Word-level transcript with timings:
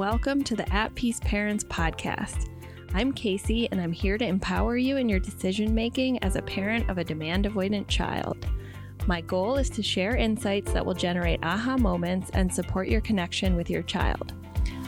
welcome 0.00 0.42
to 0.42 0.56
the 0.56 0.66
At 0.72 0.94
Peace 0.94 1.20
Parents 1.20 1.62
podcast. 1.62 2.48
I'm 2.94 3.12
Casey, 3.12 3.68
and 3.70 3.78
I'm 3.78 3.92
here 3.92 4.16
to 4.16 4.24
empower 4.24 4.78
you 4.78 4.96
in 4.96 5.10
your 5.10 5.18
decision 5.20 5.74
making 5.74 6.24
as 6.24 6.36
a 6.36 6.42
parent 6.42 6.88
of 6.88 6.96
a 6.96 7.04
demand 7.04 7.44
avoidant 7.44 7.86
child. 7.86 8.46
My 9.06 9.20
goal 9.20 9.58
is 9.58 9.68
to 9.68 9.82
share 9.82 10.16
insights 10.16 10.72
that 10.72 10.86
will 10.86 10.94
generate 10.94 11.40
aha 11.42 11.76
moments 11.76 12.30
and 12.32 12.50
support 12.50 12.88
your 12.88 13.02
connection 13.02 13.56
with 13.56 13.68
your 13.68 13.82
child. 13.82 14.32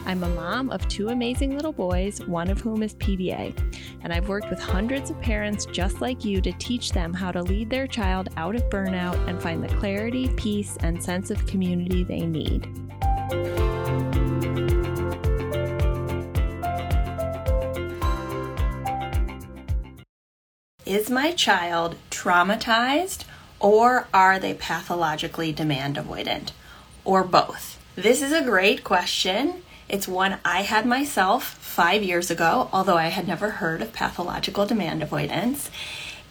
I'm 0.07 0.23
a 0.23 0.29
mom 0.29 0.71
of 0.71 0.87
two 0.87 1.09
amazing 1.09 1.55
little 1.55 1.73
boys, 1.73 2.25
one 2.25 2.49
of 2.49 2.59
whom 2.59 2.81
is 2.81 2.95
PDA, 2.95 3.55
and 4.01 4.11
I've 4.11 4.29
worked 4.29 4.49
with 4.49 4.59
hundreds 4.59 5.11
of 5.11 5.21
parents 5.21 5.67
just 5.67 6.01
like 6.01 6.25
you 6.25 6.41
to 6.41 6.51
teach 6.53 6.91
them 6.91 7.13
how 7.13 7.31
to 7.31 7.43
lead 7.43 7.69
their 7.69 7.85
child 7.85 8.29
out 8.35 8.55
of 8.55 8.63
burnout 8.63 9.27
and 9.27 9.39
find 9.39 9.63
the 9.63 9.75
clarity, 9.75 10.29
peace, 10.29 10.75
and 10.79 11.03
sense 11.03 11.29
of 11.29 11.45
community 11.45 12.03
they 12.03 12.21
need. 12.21 12.67
Is 20.85 21.09
my 21.09 21.31
child 21.31 21.95
traumatized 22.11 23.25
or 23.59 24.07
are 24.13 24.39
they 24.39 24.53
pathologically 24.53 25.51
demand 25.51 25.95
avoidant? 25.95 26.51
Or 27.05 27.23
both? 27.23 27.79
This 27.95 28.21
is 28.21 28.31
a 28.31 28.43
great 28.43 28.83
question 28.83 29.63
it's 29.89 30.07
one 30.07 30.39
I 30.43 30.61
had 30.61 30.85
myself 30.85 31.43
five 31.43 32.01
years 32.01 32.31
ago, 32.31 32.69
although 32.71 32.97
I 32.97 33.09
had 33.09 33.27
never 33.27 33.51
heard 33.51 33.81
of 33.81 33.93
pathological 33.93 34.65
demand 34.65 35.03
avoidance. 35.03 35.69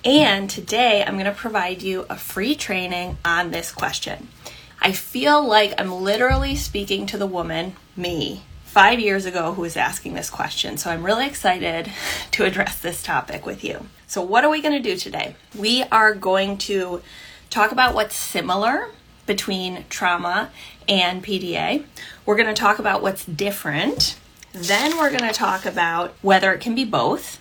And 0.04 0.50
today 0.50 1.04
I'm 1.04 1.14
going 1.14 1.26
to 1.26 1.32
provide 1.32 1.82
you 1.82 2.06
a 2.08 2.16
free 2.16 2.54
training 2.54 3.18
on 3.24 3.50
this 3.50 3.70
question. 3.70 4.28
I 4.80 4.92
feel 4.92 5.46
like 5.46 5.80
I'm 5.80 5.92
literally 5.92 6.56
speaking 6.56 7.06
to 7.06 7.18
the 7.18 7.26
woman, 7.26 7.76
me, 7.94 8.42
five 8.72 8.98
years 8.98 9.26
ago 9.26 9.52
who 9.52 9.60
was 9.60 9.76
asking 9.76 10.14
this 10.14 10.30
question. 10.30 10.78
So 10.78 10.90
I'm 10.90 11.04
really 11.04 11.26
excited 11.26 11.92
to 12.30 12.44
address 12.46 12.78
this 12.78 13.02
topic 13.02 13.44
with 13.44 13.62
you. 13.62 13.86
So, 14.06 14.22
what 14.22 14.44
are 14.44 14.50
we 14.50 14.62
going 14.62 14.82
to 14.82 14.90
do 14.90 14.96
today? 14.96 15.36
We 15.56 15.84
are 15.84 16.14
going 16.14 16.56
to 16.58 17.02
talk 17.50 17.70
about 17.70 17.94
what's 17.94 18.16
similar 18.16 18.88
between 19.26 19.84
trauma 19.90 20.50
and 20.88 21.22
PDA. 21.22 21.84
We're 22.24 22.36
going 22.36 22.48
to 22.48 22.58
talk 22.58 22.78
about 22.78 23.02
what's 23.02 23.26
different. 23.26 24.18
Then 24.54 24.96
we're 24.96 25.10
going 25.10 25.30
to 25.30 25.34
talk 25.34 25.66
about 25.66 26.14
whether 26.22 26.52
it 26.52 26.60
can 26.60 26.74
be 26.74 26.84
both, 26.86 27.40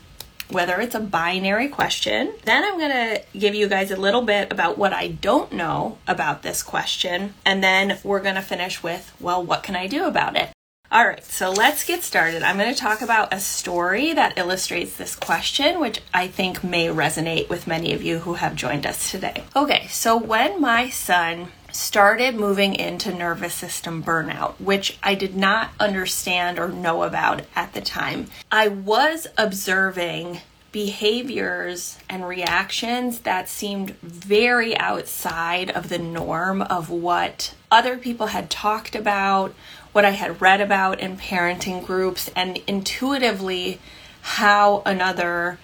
whether 0.49 0.81
it's 0.81 0.95
a 0.95 0.99
binary 0.99 1.69
question. 1.69 2.33
Then 2.43 2.63
I'm 2.63 2.77
going 2.77 2.91
to 2.91 3.23
give 3.37 3.55
you 3.55 3.67
guys 3.69 3.89
a 3.89 3.97
little 3.97 4.21
bit 4.21 4.51
about 4.51 4.77
what 4.77 4.91
I 4.91 5.07
don't 5.07 5.53
know 5.53 5.97
about 6.07 6.43
this 6.43 6.61
question. 6.61 7.33
And 7.45 7.63
then 7.63 7.99
we're 8.03 8.21
going 8.21 8.35
to 8.35 8.41
finish 8.41 8.83
with, 8.83 9.13
well, 9.19 9.41
what 9.41 9.63
can 9.63 9.77
I 9.77 9.87
do 9.87 10.05
about 10.05 10.35
it? 10.35 10.51
All 10.93 11.07
right, 11.07 11.23
so 11.23 11.51
let's 11.51 11.85
get 11.85 12.03
started. 12.03 12.43
I'm 12.43 12.57
going 12.57 12.73
to 12.73 12.77
talk 12.77 13.01
about 13.01 13.33
a 13.33 13.39
story 13.39 14.11
that 14.11 14.37
illustrates 14.37 14.97
this 14.97 15.15
question, 15.15 15.79
which 15.79 16.01
I 16.13 16.27
think 16.27 16.65
may 16.65 16.87
resonate 16.87 17.47
with 17.47 17.65
many 17.65 17.93
of 17.93 18.03
you 18.03 18.19
who 18.19 18.33
have 18.33 18.57
joined 18.57 18.85
us 18.85 19.09
today. 19.09 19.45
Okay, 19.55 19.87
so 19.87 20.17
when 20.17 20.59
my 20.59 20.89
son 20.89 21.47
started 21.71 22.35
moving 22.35 22.75
into 22.75 23.13
nervous 23.13 23.53
system 23.53 24.03
burnout, 24.03 24.59
which 24.59 24.97
I 25.01 25.15
did 25.15 25.33
not 25.33 25.69
understand 25.79 26.59
or 26.59 26.67
know 26.67 27.03
about 27.03 27.43
at 27.55 27.71
the 27.71 27.79
time. 27.79 28.27
I 28.51 28.67
was 28.67 29.27
observing 29.37 30.41
behaviors 30.71 31.97
and 32.09 32.27
reactions 32.27 33.19
that 33.19 33.49
seemed 33.49 33.91
very 34.01 34.77
outside 34.77 35.69
of 35.69 35.89
the 35.89 35.97
norm 35.97 36.61
of 36.61 36.89
what 36.89 37.53
other 37.69 37.97
people 37.97 38.27
had 38.27 38.49
talked 38.49 38.95
about, 38.95 39.53
what 39.91 40.05
I 40.05 40.11
had 40.11 40.41
read 40.41 40.61
about 40.61 40.99
in 40.99 41.17
parenting 41.17 41.85
groups, 41.85 42.29
and 42.35 42.59
intuitively 42.67 43.79
how 44.21 44.83
another 44.85 45.59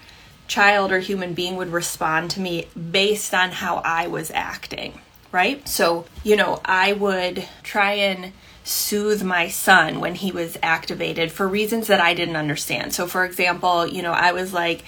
child 0.46 0.92
or 0.92 1.00
human 1.00 1.34
being 1.34 1.56
would 1.56 1.72
respond 1.72 2.30
to 2.32 2.40
me 2.40 2.66
based 2.90 3.34
on 3.34 3.50
how 3.50 3.76
I 3.84 4.06
was 4.06 4.30
acting 4.30 5.00
right? 5.32 5.66
So, 5.68 6.06
you 6.24 6.36
know, 6.36 6.60
I 6.64 6.92
would 6.92 7.46
try 7.62 7.92
and 7.94 8.32
soothe 8.64 9.22
my 9.22 9.48
son 9.48 10.00
when 10.00 10.14
he 10.14 10.30
was 10.30 10.58
activated 10.62 11.32
for 11.32 11.48
reasons 11.48 11.86
that 11.86 12.00
I 12.00 12.14
didn't 12.14 12.36
understand. 12.36 12.92
So, 12.92 13.06
for 13.06 13.24
example, 13.24 13.86
you 13.86 14.02
know, 14.02 14.12
I 14.12 14.32
was 14.32 14.52
like, 14.52 14.84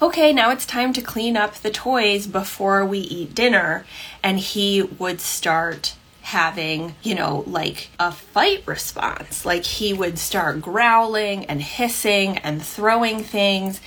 okay, 0.00 0.32
now 0.32 0.50
it's 0.50 0.66
time 0.66 0.92
to 0.94 1.02
clean 1.02 1.36
up 1.36 1.54
the 1.56 1.70
toys 1.70 2.26
before 2.26 2.84
we 2.84 3.00
eat 3.00 3.34
dinner. 3.34 3.84
And 4.22 4.38
he 4.38 4.82
would 4.82 5.20
start 5.20 5.94
having, 6.28 6.94
you 7.02 7.14
know, 7.14 7.42
like 7.46 7.88
a 7.98 8.12
fight 8.12 8.62
response. 8.66 9.46
Like 9.46 9.64
he 9.64 9.94
would 9.94 10.18
start 10.18 10.60
growling 10.60 11.46
and 11.46 11.62
hissing 11.62 12.38
and 12.38 12.62
throwing 12.62 13.22
things 13.22 13.80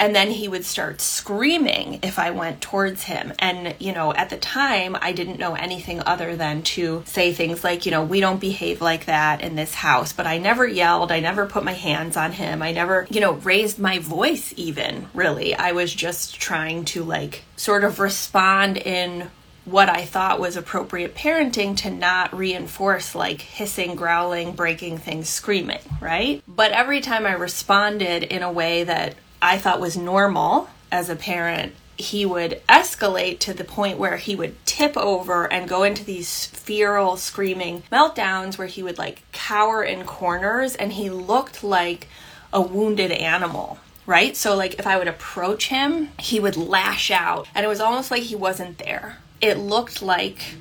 and 0.00 0.14
then 0.14 0.30
he 0.30 0.48
would 0.48 0.64
start 0.64 1.00
screaming 1.00 2.00
if 2.02 2.18
I 2.18 2.30
went 2.30 2.60
towards 2.60 3.02
him. 3.02 3.32
And, 3.38 3.74
you 3.80 3.92
know, 3.92 4.14
at 4.14 4.30
the 4.30 4.36
time, 4.36 4.96
I 5.00 5.12
didn't 5.12 5.40
know 5.40 5.54
anything 5.54 6.00
other 6.06 6.36
than 6.36 6.62
to 6.62 7.02
say 7.06 7.32
things 7.32 7.64
like, 7.64 7.84
you 7.84 7.90
know, 7.90 8.04
we 8.04 8.20
don't 8.20 8.40
behave 8.40 8.80
like 8.80 9.06
that 9.06 9.40
in 9.40 9.56
this 9.56 9.74
house. 9.74 10.12
But 10.12 10.26
I 10.26 10.38
never 10.38 10.66
yelled. 10.66 11.10
I 11.10 11.20
never 11.20 11.46
put 11.46 11.64
my 11.64 11.72
hands 11.72 12.16
on 12.16 12.32
him. 12.32 12.62
I 12.62 12.72
never, 12.72 13.06
you 13.10 13.20
know, 13.20 13.32
raised 13.32 13.78
my 13.78 13.98
voice 13.98 14.54
even, 14.56 15.08
really. 15.14 15.54
I 15.54 15.72
was 15.72 15.92
just 15.92 16.40
trying 16.40 16.84
to, 16.86 17.02
like, 17.02 17.42
sort 17.56 17.82
of 17.82 17.98
respond 17.98 18.76
in 18.76 19.28
what 19.70 19.88
I 19.88 20.04
thought 20.04 20.40
was 20.40 20.56
appropriate 20.56 21.14
parenting 21.14 21.76
to 21.78 21.90
not 21.90 22.36
reinforce 22.36 23.14
like 23.14 23.40
hissing, 23.40 23.94
growling, 23.94 24.52
breaking 24.52 24.98
things, 24.98 25.28
screaming, 25.28 25.80
right? 26.00 26.42
But 26.48 26.72
every 26.72 27.00
time 27.00 27.26
I 27.26 27.32
responded 27.32 28.22
in 28.22 28.42
a 28.42 28.52
way 28.52 28.84
that 28.84 29.14
I 29.42 29.58
thought 29.58 29.80
was 29.80 29.96
normal 29.96 30.68
as 30.90 31.10
a 31.10 31.16
parent, 31.16 31.74
he 31.96 32.24
would 32.24 32.62
escalate 32.68 33.40
to 33.40 33.52
the 33.52 33.64
point 33.64 33.98
where 33.98 34.16
he 34.16 34.36
would 34.36 34.64
tip 34.64 34.96
over 34.96 35.52
and 35.52 35.68
go 35.68 35.82
into 35.82 36.04
these 36.04 36.46
feral 36.46 37.16
screaming 37.16 37.82
meltdowns 37.90 38.56
where 38.56 38.68
he 38.68 38.82
would 38.82 38.98
like 38.98 39.22
cower 39.32 39.82
in 39.82 40.04
corners 40.04 40.76
and 40.76 40.92
he 40.92 41.10
looked 41.10 41.64
like 41.64 42.06
a 42.52 42.60
wounded 42.60 43.10
animal 43.10 43.78
right? 44.06 44.34
So, 44.38 44.56
like, 44.56 44.78
if 44.78 44.86
I 44.86 44.96
would 44.96 45.06
approach 45.06 45.68
him, 45.68 46.08
he 46.18 46.40
would 46.40 46.56
lash 46.56 47.10
out, 47.10 47.46
and 47.54 47.62
it 47.62 47.68
was 47.68 47.78
almost 47.78 48.10
like 48.10 48.22
he 48.22 48.34
wasn't 48.34 48.78
there. 48.78 49.18
It 49.40 49.58
looked 49.58 50.02
like 50.02 50.56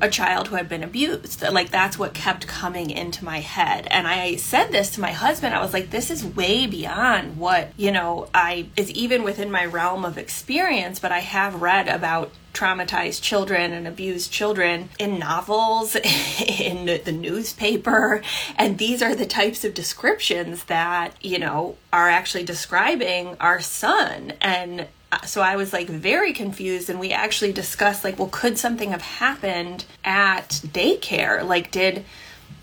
a 0.00 0.08
child 0.08 0.48
who 0.48 0.56
had 0.56 0.68
been 0.68 0.82
abused. 0.82 1.42
Like 1.42 1.70
that's 1.70 1.98
what 1.98 2.14
kept 2.14 2.46
coming 2.46 2.90
into 2.90 3.24
my 3.24 3.40
head. 3.40 3.86
And 3.90 4.06
I 4.06 4.36
said 4.36 4.68
this 4.68 4.90
to 4.92 5.00
my 5.00 5.12
husband. 5.12 5.54
I 5.54 5.62
was 5.62 5.72
like, 5.72 5.90
this 5.90 6.10
is 6.10 6.24
way 6.24 6.66
beyond 6.66 7.36
what, 7.36 7.72
you 7.76 7.92
know, 7.92 8.28
I 8.32 8.68
is 8.76 8.90
even 8.92 9.22
within 9.22 9.50
my 9.50 9.64
realm 9.64 10.04
of 10.04 10.16
experience, 10.16 10.98
but 10.98 11.12
I 11.12 11.20
have 11.20 11.60
read 11.60 11.88
about 11.88 12.32
traumatized 12.52 13.22
children 13.22 13.72
and 13.72 13.86
abused 13.86 14.32
children 14.32 14.88
in 14.98 15.18
novels, 15.18 15.94
in 16.58 16.86
the 17.04 17.12
newspaper. 17.12 18.22
And 18.56 18.78
these 18.78 19.02
are 19.02 19.14
the 19.14 19.26
types 19.26 19.64
of 19.64 19.74
descriptions 19.74 20.64
that, 20.64 21.14
you 21.24 21.38
know, 21.38 21.76
are 21.92 22.08
actually 22.08 22.44
describing 22.44 23.36
our 23.38 23.60
son. 23.60 24.32
And 24.40 24.88
Uh, 25.12 25.22
so 25.22 25.40
I 25.40 25.56
was 25.56 25.72
like 25.72 25.88
very 25.88 26.32
confused 26.32 26.88
and 26.88 27.00
we 27.00 27.12
actually 27.12 27.52
discussed 27.52 28.04
like 28.04 28.18
well 28.18 28.28
could 28.28 28.58
something 28.58 28.90
have 28.90 29.02
happened 29.02 29.84
at 30.04 30.48
daycare 30.66 31.44
like 31.44 31.70
did 31.70 32.04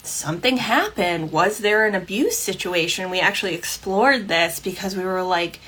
something 0.04 0.58
happen 0.58 1.30
was 1.30 1.58
there 1.58 1.86
an 1.86 1.94
abuse 1.94 2.38
situation 2.38 3.10
we 3.10 3.20
actually 3.20 3.54
explored 3.54 4.30
this 4.30 4.62
because 4.62 4.96
we 4.96 5.04
were 5.04 5.24
like 5.24 5.60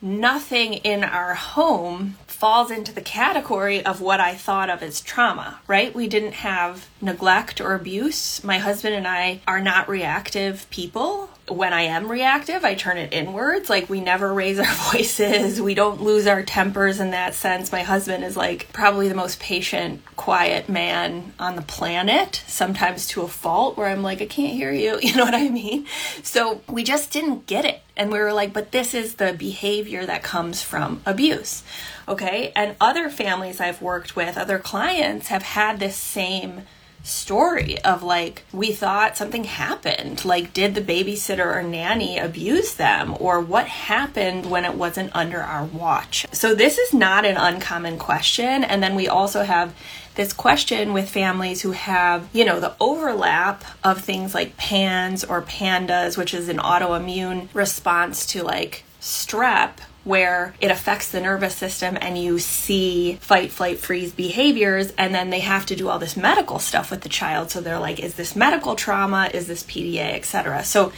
nothing 0.00 0.74
in 0.74 1.04
our 1.04 1.34
home 1.34 2.16
falls 2.26 2.70
into 2.70 2.90
the 2.92 3.02
category 3.02 3.84
of 3.84 4.00
what 4.00 4.18
I 4.18 4.34
thought 4.34 4.70
of 4.70 4.82
as 4.82 5.02
trauma, 5.02 5.60
right? 5.66 5.94
We 5.94 6.08
didn't 6.08 6.32
have 6.32 6.88
neglect 7.02 7.60
or 7.60 7.74
abuse. 7.74 8.42
My 8.42 8.56
husband 8.56 8.94
and 8.94 9.06
I 9.06 9.40
are 9.46 9.60
not 9.60 9.90
reactive 9.90 10.68
people 10.70 11.28
when 11.50 11.72
I 11.72 11.82
am 11.82 12.10
reactive, 12.10 12.64
I 12.64 12.74
turn 12.74 12.96
it 12.96 13.12
inwards. 13.12 13.68
Like 13.68 13.88
we 13.88 14.00
never 14.00 14.32
raise 14.32 14.58
our 14.58 14.74
voices. 14.92 15.60
We 15.60 15.74
don't 15.74 16.02
lose 16.02 16.26
our 16.26 16.42
tempers 16.42 17.00
in 17.00 17.10
that 17.10 17.34
sense. 17.34 17.72
My 17.72 17.82
husband 17.82 18.24
is 18.24 18.36
like 18.36 18.72
probably 18.72 19.08
the 19.08 19.14
most 19.14 19.40
patient, 19.40 20.02
quiet 20.16 20.68
man 20.68 21.32
on 21.38 21.56
the 21.56 21.62
planet, 21.62 22.42
sometimes 22.46 23.08
to 23.08 23.22
a 23.22 23.28
fault 23.28 23.76
where 23.76 23.88
I'm 23.88 24.02
like, 24.02 24.22
I 24.22 24.26
can't 24.26 24.54
hear 24.54 24.72
you. 24.72 24.98
You 25.10 25.16
know 25.16 25.24
what 25.24 25.34
I 25.34 25.48
mean? 25.48 25.86
So 26.22 26.60
we 26.68 26.84
just 26.84 27.10
didn't 27.10 27.46
get 27.46 27.64
it. 27.64 27.82
And 27.96 28.12
we 28.12 28.18
were 28.20 28.32
like, 28.32 28.52
but 28.52 28.70
this 28.70 28.94
is 28.94 29.16
the 29.16 29.32
behavior 29.32 30.06
that 30.06 30.22
comes 30.22 30.62
from 30.62 31.02
abuse. 31.04 31.64
Okay. 32.06 32.52
And 32.54 32.76
other 32.80 33.10
families 33.10 33.60
I've 33.60 33.82
worked 33.82 34.14
with, 34.14 34.36
other 34.36 34.60
clients 34.60 35.28
have 35.28 35.42
had 35.42 35.80
this 35.80 35.96
same 35.96 36.62
story 37.02 37.80
of 37.82 38.02
like 38.02 38.44
we 38.52 38.72
thought 38.72 39.16
something 39.16 39.44
happened. 39.44 40.24
Like 40.24 40.52
did 40.52 40.74
the 40.74 40.80
babysitter 40.80 41.54
or 41.54 41.62
nanny 41.62 42.18
abuse 42.18 42.74
them? 42.74 43.16
Or 43.18 43.40
what 43.40 43.66
happened 43.66 44.50
when 44.50 44.64
it 44.64 44.74
wasn't 44.74 45.14
under 45.14 45.40
our 45.40 45.64
watch? 45.64 46.26
So 46.32 46.54
this 46.54 46.78
is 46.78 46.92
not 46.92 47.24
an 47.24 47.36
uncommon 47.36 47.98
question. 47.98 48.64
And 48.64 48.82
then 48.82 48.94
we 48.94 49.08
also 49.08 49.42
have 49.42 49.74
this 50.14 50.32
question 50.32 50.92
with 50.92 51.08
families 51.08 51.62
who 51.62 51.72
have, 51.72 52.28
you 52.32 52.44
know, 52.44 52.60
the 52.60 52.74
overlap 52.80 53.64
of 53.84 54.00
things 54.00 54.34
like 54.34 54.56
PANS 54.56 55.24
or 55.24 55.40
PANDAS, 55.42 56.16
which 56.16 56.34
is 56.34 56.48
an 56.48 56.58
autoimmune 56.58 57.48
response 57.54 58.26
to 58.26 58.42
like 58.42 58.84
strep 59.00 59.78
where 60.04 60.54
it 60.60 60.70
affects 60.70 61.10
the 61.10 61.20
nervous 61.20 61.54
system 61.54 61.96
and 62.00 62.16
you 62.16 62.38
see 62.38 63.14
fight, 63.20 63.52
flight, 63.52 63.78
freeze 63.78 64.12
behaviors, 64.12 64.92
and 64.96 65.14
then 65.14 65.30
they 65.30 65.40
have 65.40 65.66
to 65.66 65.76
do 65.76 65.88
all 65.88 65.98
this 65.98 66.16
medical 66.16 66.58
stuff 66.58 66.90
with 66.90 67.02
the 67.02 67.08
child. 67.08 67.50
So 67.50 67.60
they're 67.60 67.78
like, 67.78 68.00
is 68.00 68.14
this 68.14 68.34
medical 68.34 68.76
trauma? 68.76 69.30
Is 69.32 69.46
this 69.46 69.62
PDA, 69.62 70.14
etc. 70.14 70.64
So 70.64 70.92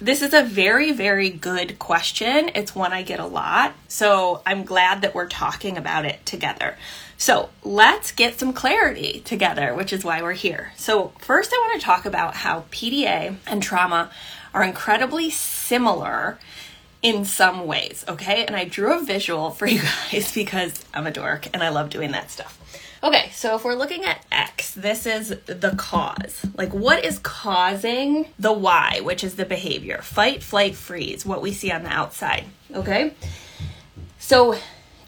this 0.00 0.22
is 0.22 0.34
a 0.34 0.42
very, 0.42 0.92
very 0.92 1.30
good 1.30 1.78
question. 1.78 2.50
It's 2.54 2.74
one 2.74 2.92
I 2.92 3.02
get 3.02 3.20
a 3.20 3.26
lot. 3.26 3.74
So 3.88 4.42
I'm 4.44 4.64
glad 4.64 5.02
that 5.02 5.14
we're 5.14 5.28
talking 5.28 5.76
about 5.76 6.04
it 6.04 6.24
together. 6.26 6.76
So 7.16 7.50
let's 7.62 8.12
get 8.12 8.38
some 8.38 8.52
clarity 8.52 9.20
together, 9.24 9.74
which 9.74 9.92
is 9.92 10.04
why 10.04 10.20
we're 10.20 10.32
here. 10.32 10.72
So, 10.76 11.12
first, 11.18 11.52
I 11.54 11.58
want 11.58 11.80
to 11.80 11.84
talk 11.84 12.04
about 12.04 12.34
how 12.34 12.64
PDA 12.72 13.36
and 13.46 13.62
trauma 13.62 14.10
are 14.52 14.64
incredibly 14.64 15.30
similar 15.30 16.38
in 17.04 17.26
some 17.26 17.66
ways, 17.66 18.02
okay? 18.08 18.46
And 18.46 18.56
I 18.56 18.64
drew 18.64 18.98
a 18.98 19.04
visual 19.04 19.50
for 19.50 19.66
you 19.66 19.82
guys 20.10 20.32
because 20.34 20.84
I'm 20.92 21.06
a 21.06 21.12
dork 21.12 21.46
and 21.52 21.62
I 21.62 21.68
love 21.68 21.90
doing 21.90 22.10
that 22.12 22.30
stuff. 22.30 22.58
Okay, 23.04 23.30
so 23.34 23.54
if 23.54 23.64
we're 23.64 23.74
looking 23.74 24.06
at 24.06 24.24
X, 24.32 24.72
this 24.72 25.04
is 25.06 25.28
the 25.44 25.74
cause. 25.76 26.46
Like, 26.56 26.72
what 26.72 27.04
is 27.04 27.18
causing 27.18 28.28
the 28.38 28.54
Y, 28.54 29.00
which 29.02 29.22
is 29.22 29.36
the 29.36 29.44
behavior? 29.44 30.00
Fight, 30.00 30.42
flight, 30.42 30.74
freeze, 30.74 31.26
what 31.26 31.42
we 31.42 31.52
see 31.52 31.70
on 31.70 31.82
the 31.82 31.90
outside, 31.90 32.46
okay? 32.74 33.12
So, 34.18 34.56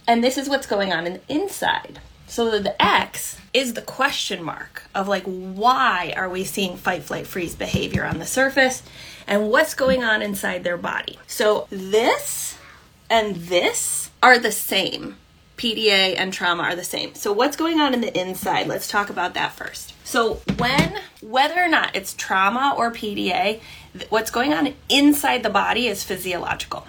and 0.06 0.22
this 0.22 0.37
is 0.37 0.50
what's 0.50 0.66
going 0.66 0.92
on 0.92 1.06
in 1.06 1.14
the 1.14 1.34
inside. 1.34 2.00
So 2.26 2.58
the 2.58 2.82
X 2.82 3.40
is 3.54 3.72
the 3.72 3.81
question 3.81 4.42
mark 4.42 4.82
of 4.94 5.08
like, 5.08 5.22
why 5.25 6.12
are 6.14 6.28
we 6.28 6.44
seeing 6.44 6.76
fight, 6.76 7.04
flight, 7.04 7.26
freeze 7.26 7.54
behavior 7.54 8.04
on 8.04 8.19
the 8.19 8.26
surface? 8.26 8.82
And 9.26 9.50
what's 9.50 9.75
going 9.75 10.05
on 10.05 10.23
inside 10.23 10.62
their 10.62 10.76
body? 10.76 11.19
So 11.26 11.67
this 11.70 12.58
and 13.11 13.37
this 13.37 14.11
are 14.23 14.38
the 14.38 14.52
same. 14.52 15.17
PDA 15.56 16.14
and 16.19 16.32
trauma 16.32 16.64
are 16.64 16.76
the 16.76 16.84
same. 16.84 17.14
So 17.14 17.32
what's 17.32 17.56
going 17.56 17.81
on 17.81 17.94
in 17.94 18.02
the 18.02 18.19
inside? 18.19 18.67
Let's 18.67 18.88
talk 18.88 19.08
about 19.08 19.34
that 19.34 19.52
first. 19.52 19.94
So 20.06 20.34
when 20.58 21.00
whether 21.23 21.62
or 21.62 21.69
not 21.69 21.96
it's 21.96 22.12
trauma 22.12 22.75
or 22.76 22.93
PDA, 22.93 23.61
what's 24.11 24.31
going 24.31 24.52
on 24.52 24.75
inside 24.88 25.43
the 25.43 25.50
body 25.50 25.87
is 25.87 26.05
physiological. 26.05 26.87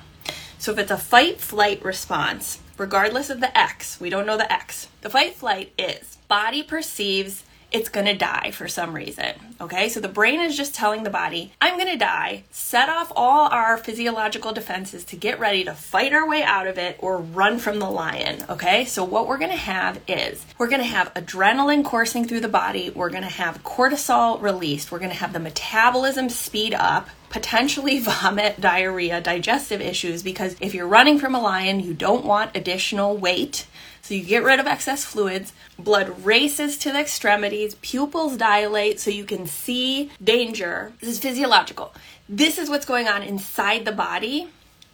So 0.59 0.73
if 0.73 0.79
it's 0.79 0.91
a 0.91 0.97
fight 0.97 1.39
flight 1.39 1.83
response, 1.83 2.59
regardless 2.77 3.29
of 3.29 3.39
the 3.39 3.57
X, 3.57 4.01
we 4.01 4.09
don't 4.09 4.25
know 4.25 4.37
the 4.37 4.51
X. 4.51 4.89
The 5.01 5.09
fight 5.09 5.35
flight 5.35 5.71
is 5.77 6.17
body 6.27 6.61
perceives 6.61 7.43
it's 7.71 7.89
going 7.89 8.05
to 8.05 8.15
die 8.15 8.51
for 8.51 8.67
some 8.67 8.93
reason. 8.93 9.33
Okay, 9.59 9.89
so 9.89 9.99
the 9.99 10.07
brain 10.07 10.39
is 10.39 10.55
just 10.55 10.73
telling 10.73 11.03
the 11.03 11.09
body, 11.09 11.51
I'm 11.59 11.77
going 11.77 11.91
to 11.91 11.97
die, 11.97 12.43
set 12.49 12.89
off 12.89 13.11
all 13.15 13.49
our 13.49 13.77
physiological 13.77 14.53
defenses 14.53 15.03
to 15.05 15.15
get 15.15 15.39
ready 15.39 15.63
to 15.65 15.73
fight 15.73 16.13
our 16.13 16.27
way 16.27 16.43
out 16.43 16.67
of 16.67 16.77
it 16.77 16.97
or 16.99 17.17
run 17.17 17.59
from 17.59 17.79
the 17.79 17.89
lion. 17.89 18.45
Okay, 18.49 18.85
so 18.85 19.03
what 19.03 19.27
we're 19.27 19.37
going 19.37 19.51
to 19.51 19.57
have 19.57 19.99
is 20.07 20.45
we're 20.57 20.69
going 20.69 20.81
to 20.81 20.87
have 20.87 21.13
adrenaline 21.15 21.83
coursing 21.83 22.25
through 22.25 22.41
the 22.41 22.47
body, 22.47 22.89
we're 22.89 23.09
going 23.09 23.23
to 23.23 23.29
have 23.29 23.63
cortisol 23.63 24.41
released, 24.41 24.91
we're 24.91 24.99
going 24.99 25.11
to 25.11 25.17
have 25.17 25.33
the 25.33 25.39
metabolism 25.39 26.29
speed 26.29 26.73
up, 26.73 27.09
potentially 27.29 27.99
vomit, 28.01 28.61
diarrhea, 28.61 29.19
digestive 29.19 29.81
issues 29.81 30.23
because 30.23 30.55
if 30.61 30.73
you're 30.73 30.87
running 30.87 31.19
from 31.19 31.35
a 31.35 31.41
lion, 31.41 31.79
you 31.79 31.93
don't 31.93 32.25
want 32.25 32.55
additional 32.55 33.17
weight. 33.17 33.65
So 34.07 34.13
you 34.13 34.23
get 34.23 34.41
rid 34.41 34.61
of 34.61 34.67
excess 34.67 35.03
fluids, 35.03 35.51
blood 35.77 36.23
races 36.23 36.77
to 36.77 36.93
the 36.93 36.99
extremities, 37.01 37.75
pupils 37.81 38.37
dilate 38.37 39.01
so 39.01 39.11
you 39.11 39.25
can 39.25 39.45
see 39.45 40.11
danger. 40.23 40.93
This 41.01 41.09
is 41.09 41.19
physiological. 41.19 41.93
This 42.29 42.57
is 42.57 42.69
what's 42.69 42.85
going 42.85 43.09
on 43.09 43.21
inside 43.21 43.83
the 43.83 43.91
body, 43.91 44.47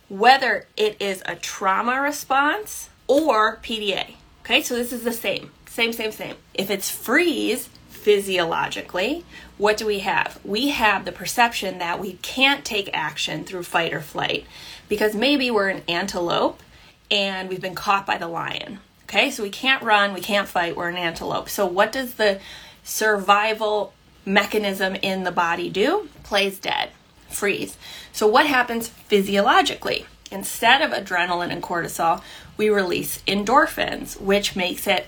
whether 0.09 0.65
it 0.75 0.99
is 0.99 1.21
a 1.27 1.35
trauma 1.35 2.01
response 2.01 2.89
or 3.05 3.57
PDA. 3.57 4.15
Okay, 4.41 4.63
so 4.63 4.73
this 4.73 4.91
is 4.91 5.03
the 5.03 5.13
same. 5.13 5.51
Same, 5.67 5.93
same, 5.93 6.11
same. 6.11 6.35
If 6.55 6.71
it's 6.71 6.89
freeze, 6.89 7.69
physiologically, 7.89 9.25
what 9.59 9.77
do 9.77 9.85
we 9.85 9.99
have? 9.99 10.39
We 10.43 10.69
have 10.69 11.05
the 11.05 11.11
perception 11.11 11.77
that 11.77 11.99
we 11.99 12.13
can't 12.23 12.65
take 12.65 12.89
action 12.95 13.43
through 13.43 13.63
fight 13.63 13.93
or 13.93 14.01
flight 14.01 14.47
because 14.89 15.13
maybe 15.13 15.51
we're 15.51 15.69
an 15.69 15.83
antelope 15.87 16.63
and 17.11 17.47
we've 17.47 17.61
been 17.61 17.75
caught 17.75 18.07
by 18.07 18.17
the 18.17 18.27
lion. 18.27 18.79
Okay, 19.13 19.29
so 19.29 19.43
we 19.43 19.51
can't 19.51 19.83
run, 19.83 20.15
we 20.15 20.21
can't 20.21 20.47
fight, 20.47 20.75
we're 20.75 20.89
an 20.89 20.97
antelope. 20.97 21.47
So, 21.47 21.67
what 21.67 21.91
does 21.91 22.15
the 22.15 22.39
survival 22.83 23.93
mechanism 24.25 24.95
in 24.95 25.23
the 25.23 25.31
body 25.31 25.69
do? 25.69 26.09
Plays 26.23 26.57
dead, 26.57 26.89
freeze. 27.29 27.77
So, 28.11 28.25
what 28.25 28.47
happens 28.47 28.87
physiologically? 28.87 30.07
Instead 30.31 30.81
of 30.81 30.89
adrenaline 30.89 31.51
and 31.51 31.61
cortisol, 31.61 32.23
we 32.57 32.69
release 32.69 33.21
endorphins, 33.27 34.19
which 34.19 34.55
makes 34.55 34.87
it 34.87 35.05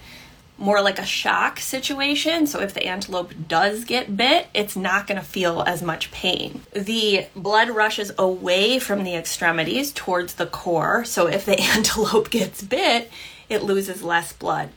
more 0.60 0.84
like 0.84 1.00
a 1.00 1.06
shock 1.06 1.60
situation. 1.60 2.46
So 2.48 2.62
if 2.62 2.74
the 2.74 2.86
antelope 2.86 3.34
does 3.48 3.84
get 3.84 4.16
bit, 4.16 4.48
it's 4.54 4.78
not 4.78 5.06
going 5.06 5.19
to 5.19 5.25
feel 5.25 5.63
as 5.63 5.81
much 5.81 6.12
pain. 6.12 6.62
The 6.72 7.25
blood 7.36 7.69
rushes 7.72 8.12
away 8.18 8.80
from 8.80 9.04
the 9.04 9.16
extremities 9.16 9.92
towards 9.92 10.36
the 10.36 10.46
core. 10.46 11.04
So 11.04 11.28
if 11.28 11.44
the 11.44 11.60
antelope 11.75 12.30
gets 12.30 12.63
bit, 12.63 13.12
it 13.50 13.64
loses 13.64 14.04
less 14.04 14.34
blood. 14.34 14.70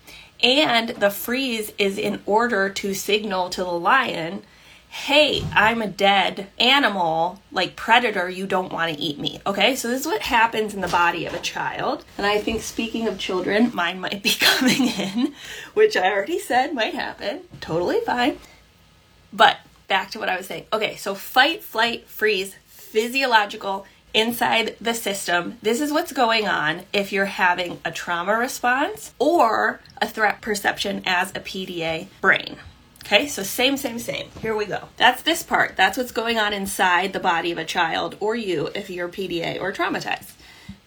And 0.43 0.91
the 0.91 1.11
freeze 1.11 1.73
is 1.79 1.99
in 1.99 2.21
order 2.25 2.69
to 2.71 2.95
signal 2.95 3.51
to 3.51 3.65
the 3.65 3.71
lion, 3.71 4.43
hey, 4.89 5.45
I'm 5.53 5.83
a 5.83 5.87
dead 5.87 6.49
animal, 6.59 7.43
like 7.53 7.77
predator, 7.77 8.29
you 8.29 8.47
don't 8.47 8.73
want 8.73 8.95
to 8.95 9.01
eat 9.01 9.19
me. 9.19 9.41
Okay, 9.47 9.77
so 9.77 9.89
this 9.89 10.03
is 10.03 10.07
what 10.07 10.23
happens 10.23 10.75
in 10.75 10.81
the 10.81 10.89
body 10.89 11.27
of 11.27 11.35
a 11.35 11.41
child. 11.41 12.05
And 12.17 12.27
I 12.27 12.39
think 12.39 12.63
speaking 12.63 13.07
of 13.07 13.19
children, 13.19 13.71
mine 13.75 14.01
might 14.01 14.23
be 14.23 14.35
coming 14.41 14.89
in, 14.89 15.35
which 15.75 15.97
I 15.97 16.11
already 16.11 16.39
said 16.39 16.75
might 16.75 16.95
happen. 16.95 17.43
Totally 17.61 18.01
fine. 18.01 18.39
But 19.33 19.59
back 19.89 20.11
to 20.13 20.19
what 20.19 20.29
I 20.29 20.37
was 20.37 20.47
saying. 20.47 20.67
Okay, 20.73 20.97
so 20.97 21.15
fight, 21.15 21.63
flight, 21.63 22.07
freeze, 22.07 22.55
physiological 22.67 23.87
inside 24.15 24.77
the 24.81 24.95
system. 24.95 25.59
This 25.63 25.81
is 25.81 25.93
what's 25.93 26.13
going 26.13 26.47
on 26.47 26.83
if 26.93 27.13
you're 27.13 27.27
having 27.27 27.81
a 27.85 27.91
trauma 27.91 28.37
response 28.37 29.15
or 29.19 29.81
a 30.01 30.09
threat 30.09 30.41
perception 30.41 31.03
as 31.07 31.31
a 31.31 31.41
PDA 31.41 32.09
brain. 32.21 32.57
Okay, 33.05 33.27
so 33.27 33.43
same, 33.43 33.77
same, 33.77 33.99
same. 33.99 34.29
Here 34.43 34.55
we 34.55 34.67
go. 34.67 34.89
That's 34.97 35.23
this 35.23 35.43
part. 35.43 35.77
That's 35.77 35.97
what's 35.97 36.13
going 36.13 36.39
on 36.39 36.53
inside 36.53 37.13
the 37.13 37.21
body 37.21 37.53
of 37.53 37.59
a 37.59 37.65
child 37.65 38.17
or 38.21 38.37
you 38.37 38.69
if 38.75 38.91
you're 38.91 39.09
PDA 39.09 39.61
or 39.61 39.73
traumatized. 39.73 40.33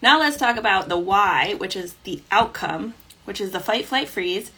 Now 0.00 0.20
let's 0.20 0.36
talk 0.36 0.56
about 0.56 0.88
the 0.88 0.98
why, 0.98 1.54
which 1.54 1.74
is 1.74 1.94
the 2.04 2.22
outcome, 2.30 2.94
which 3.24 3.40
is 3.40 3.50
the 3.50 3.60
fight, 3.60 3.86
flight, 3.86 4.08
freeze 4.08 4.52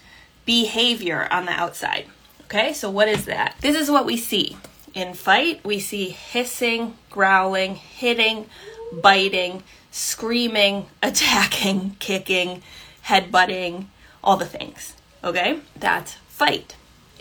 behavior 0.44 1.26
on 1.30 1.47
the 1.47 1.52
outside. 1.52 2.06
Okay, 2.44 2.73
so 2.73 2.90
what 2.90 3.09
is 3.09 3.25
that? 3.25 3.56
This 3.61 3.76
is 3.76 3.90
what 3.90 4.04
we 4.04 4.16
see. 4.16 4.56
In 4.94 5.12
fight, 5.14 5.64
we 5.64 5.80
see 5.80 6.10
hissing, 6.10 6.96
growling, 7.10 7.74
hitting, 7.74 8.46
biting, 8.92 9.64
screaming, 9.90 10.86
attacking, 11.02 11.96
kicking, 11.98 12.62
headbutting, 13.06 13.86
all 14.22 14.36
the 14.36 14.46
things. 14.46 14.94
Okay? 15.22 15.60
That's 15.74 16.14
fight. 16.28 16.76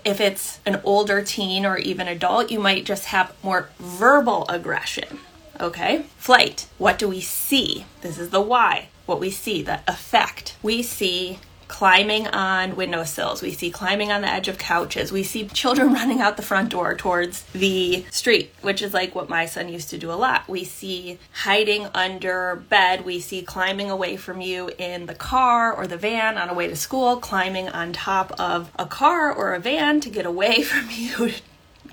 If 0.05 0.21
it's 0.21 0.59
an 0.65 0.81
older 0.83 1.23
teen 1.23 1.65
or 1.65 1.77
even 1.77 2.07
adult, 2.07 2.51
you 2.51 2.59
might 2.59 2.85
just 2.85 3.05
have 3.05 3.33
more 3.41 3.69
verbal 3.79 4.45
aggression. 4.49 5.19
Okay? 5.59 6.03
Flight. 6.17 6.67
What 6.77 6.99
do 6.99 7.07
we 7.07 7.21
see? 7.21 7.85
This 8.01 8.19
is 8.19 8.29
the 8.29 8.41
why. 8.41 8.89
What 9.05 9.19
we 9.19 9.31
see, 9.31 9.63
the 9.63 9.79
effect. 9.87 10.57
We 10.61 10.83
see 10.83 11.39
climbing 11.73 12.27
on 12.27 12.75
windowsills. 12.75 13.41
We 13.41 13.49
see 13.49 13.71
climbing 13.71 14.11
on 14.11 14.21
the 14.21 14.27
edge 14.27 14.47
of 14.47 14.59
couches. 14.59 15.11
We 15.11 15.23
see 15.23 15.47
children 15.47 15.91
running 15.99 16.21
out 16.21 16.37
the 16.37 16.43
front 16.43 16.69
door 16.69 16.93
towards 16.93 17.41
the 17.45 18.05
street, 18.11 18.53
which 18.61 18.83
is 18.83 18.93
like 18.93 19.15
what 19.15 19.27
my 19.27 19.47
son 19.47 19.69
used 19.69 19.89
to 19.89 19.97
do 19.97 20.11
a 20.11 20.13
lot. 20.13 20.47
We 20.47 20.65
see 20.65 21.17
hiding 21.31 21.87
under 21.95 22.63
bed. 22.69 23.03
We 23.03 23.19
see 23.19 23.41
climbing 23.41 23.89
away 23.89 24.17
from 24.17 24.39
you 24.39 24.69
in 24.77 25.07
the 25.07 25.15
car 25.15 25.73
or 25.73 25.87
the 25.87 25.97
van 25.97 26.37
on 26.37 26.47
a 26.47 26.53
way 26.53 26.67
to 26.67 26.75
school, 26.75 27.17
climbing 27.17 27.69
on 27.69 27.91
top 27.91 28.39
of 28.39 28.69
a 28.77 28.85
car 28.85 29.33
or 29.33 29.55
a 29.55 29.59
van 29.59 29.99
to 30.01 30.11
get 30.11 30.27
away 30.27 30.61
from 30.71 30.89
you 30.91 31.31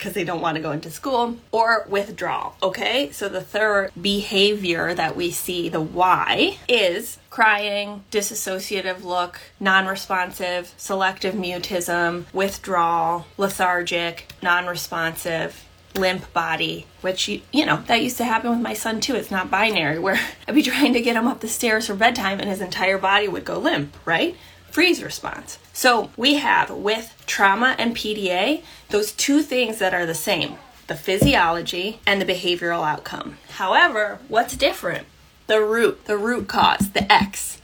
because 0.01 0.15
they 0.15 0.25
don't 0.25 0.41
want 0.41 0.57
to 0.57 0.63
go 0.63 0.73
into 0.73 0.91
school, 0.91 1.37
or 1.53 1.87
withdrawal. 1.89 2.57
Okay, 2.63 3.11
so 3.13 3.29
the 3.29 3.43
third 3.43 3.91
behavior 4.01 4.95
that 4.95 5.15
we 5.15 5.31
see, 5.31 5.69
the 5.69 5.81
why, 5.81 6.57
is 6.67 7.19
crying, 7.29 8.03
disassociative 8.11 9.05
look, 9.05 9.41
non 9.61 9.87
responsive, 9.87 10.73
selective 10.79 11.35
mutism, 11.35 12.25
withdrawal, 12.33 13.27
lethargic, 13.37 14.33
non 14.43 14.67
responsive, 14.67 15.67
limp 15.95 16.33
body, 16.33 16.87
which 17.03 17.29
you, 17.29 17.43
you 17.53 17.67
know, 17.67 17.83
that 17.87 18.03
used 18.03 18.17
to 18.17 18.25
happen 18.25 18.51
with 18.51 18.61
my 18.61 18.73
son 18.73 19.01
too. 19.01 19.15
It's 19.15 19.31
not 19.31 19.51
binary 19.51 19.99
where 19.99 20.19
I'd 20.49 20.55
be 20.55 20.63
trying 20.63 20.95
to 20.95 21.03
get 21.03 21.17
him 21.17 21.29
up 21.29 21.41
the 21.41 21.49
stairs 21.49 21.89
for 21.89 21.95
bedtime 21.95 22.41
and 22.41 22.49
his 22.49 22.63
entire 22.63 22.99
body 22.99 23.29
would 23.29 23.45
go 23.45 23.59
limp, 23.59 23.95
right? 24.07 24.35
Freeze 24.71 25.03
response. 25.03 25.59
So 25.73 26.11
we 26.17 26.35
have 26.37 26.71
with 26.71 27.23
trauma 27.27 27.75
and 27.79 27.97
PDA, 27.97 28.63
those 28.89 29.13
two 29.13 29.43
things 29.43 29.79
that 29.79 29.95
are 29.95 30.07
the 30.07 30.15
same 30.15 30.59
the 30.87 30.97
physiology 30.97 32.01
and 32.05 32.21
the 32.21 32.27
behavioral 32.27 32.85
outcome. 32.85 33.39
However, 33.51 34.19
what's 34.27 34.57
different? 34.57 35.07
The 35.47 35.61
root, 35.61 36.07
the 36.07 36.19
root 36.19 36.49
cause, 36.49 36.91
the 36.91 37.11
X. 37.11 37.59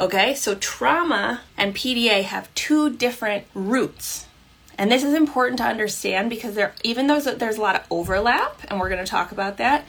Okay, 0.00 0.34
so 0.34 0.56
trauma 0.56 1.42
and 1.56 1.76
PDA 1.76 2.24
have 2.24 2.52
two 2.56 2.90
different 2.90 3.44
roots. 3.54 4.26
And 4.76 4.90
this 4.90 5.04
is 5.04 5.14
important 5.14 5.58
to 5.58 5.64
understand 5.64 6.28
because 6.28 6.56
there, 6.56 6.74
even 6.82 7.06
though 7.06 7.20
there's 7.20 7.56
a 7.56 7.60
lot 7.60 7.76
of 7.76 7.86
overlap, 7.88 8.62
and 8.68 8.80
we're 8.80 8.88
going 8.88 9.04
to 9.04 9.08
talk 9.08 9.30
about 9.30 9.58
that, 9.58 9.84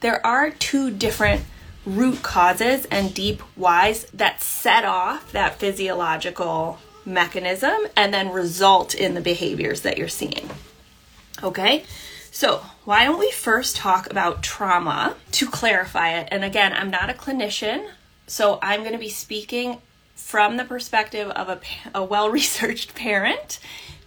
there 0.00 0.24
are 0.26 0.50
two 0.50 0.90
different 0.90 1.44
root 1.86 2.22
causes 2.22 2.84
and 2.90 3.14
deep 3.14 3.40
whys 3.56 4.04
that 4.12 4.42
set 4.42 4.84
off 4.84 5.32
that 5.32 5.58
physiological 5.58 6.78
mechanism 7.06 7.76
and 7.96 8.12
then 8.12 8.30
result 8.30 8.94
in 8.94 9.14
the 9.14 9.20
behaviors 9.20 9.82
that 9.82 9.98
you're 9.98 10.08
seeing. 10.08 10.50
Okay, 11.42 11.84
so 12.30 12.64
why 12.84 13.04
don't 13.04 13.18
we 13.18 13.30
first 13.30 13.76
talk 13.76 14.10
about 14.10 14.42
trauma 14.42 15.16
to 15.32 15.48
clarify 15.48 16.18
it? 16.18 16.28
And 16.30 16.44
again, 16.44 16.72
I'm 16.72 16.90
not 16.90 17.10
a 17.10 17.14
clinician, 17.14 17.88
so 18.26 18.58
I'm 18.62 18.80
going 18.80 18.92
to 18.92 18.98
be 18.98 19.08
speaking 19.08 19.78
from 20.14 20.56
the 20.56 20.64
perspective 20.64 21.28
of 21.30 21.48
a, 21.48 21.60
a 21.94 22.02
well 22.02 22.30
researched 22.30 22.94
parent 22.96 23.58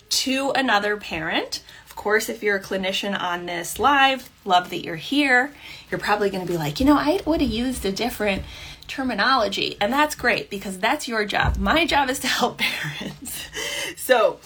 to 0.09 0.51
another 0.51 0.97
parent. 0.97 1.63
Of 1.85 1.95
course, 1.95 2.29
if 2.29 2.43
you're 2.43 2.57
a 2.57 2.63
clinician 2.63 3.19
on 3.19 3.45
this 3.45 3.79
live, 3.79 4.29
love 4.45 4.69
that 4.69 4.83
you're 4.83 4.95
here. 4.95 5.53
You're 5.89 5.99
probably 5.99 6.29
going 6.29 6.45
to 6.45 6.51
be 6.51 6.57
like, 6.57 6.79
you 6.79 6.85
know, 6.85 6.97
I 6.97 7.19
would 7.25 7.41
have 7.41 7.49
used 7.49 7.85
a 7.85 7.91
different 7.91 8.43
terminology. 8.87 9.77
And 9.79 9.91
that's 9.91 10.15
great 10.15 10.49
because 10.49 10.79
that's 10.79 11.07
your 11.07 11.25
job. 11.25 11.57
My 11.57 11.85
job 11.85 12.09
is 12.09 12.19
to 12.19 12.27
help 12.27 12.57
parents. 12.59 13.43
so, 13.95 14.39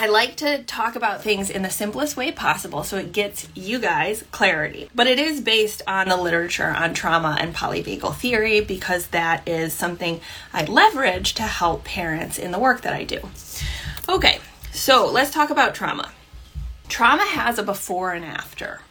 I 0.00 0.06
like 0.06 0.36
to 0.36 0.62
talk 0.62 0.94
about 0.94 1.22
things 1.24 1.50
in 1.50 1.62
the 1.62 1.70
simplest 1.70 2.16
way 2.16 2.30
possible 2.30 2.84
so 2.84 2.98
it 2.98 3.12
gets 3.12 3.48
you 3.56 3.80
guys 3.80 4.22
clarity. 4.30 4.88
But 4.94 5.08
it 5.08 5.18
is 5.18 5.40
based 5.40 5.82
on 5.88 6.08
the 6.08 6.16
literature 6.16 6.68
on 6.68 6.94
trauma 6.94 7.36
and 7.40 7.52
polyvagal 7.52 8.14
theory 8.14 8.60
because 8.60 9.08
that 9.08 9.48
is 9.48 9.72
something 9.72 10.20
I 10.52 10.66
leverage 10.66 11.34
to 11.34 11.42
help 11.42 11.82
parents 11.82 12.38
in 12.38 12.52
the 12.52 12.60
work 12.60 12.82
that 12.82 12.92
I 12.92 13.02
do. 13.02 13.18
Okay, 14.08 14.38
so 14.70 15.10
let's 15.10 15.32
talk 15.32 15.50
about 15.50 15.74
trauma. 15.74 16.12
Trauma 16.88 17.24
has 17.24 17.58
a 17.58 17.64
before 17.64 18.12
and 18.12 18.24
after. 18.24 18.82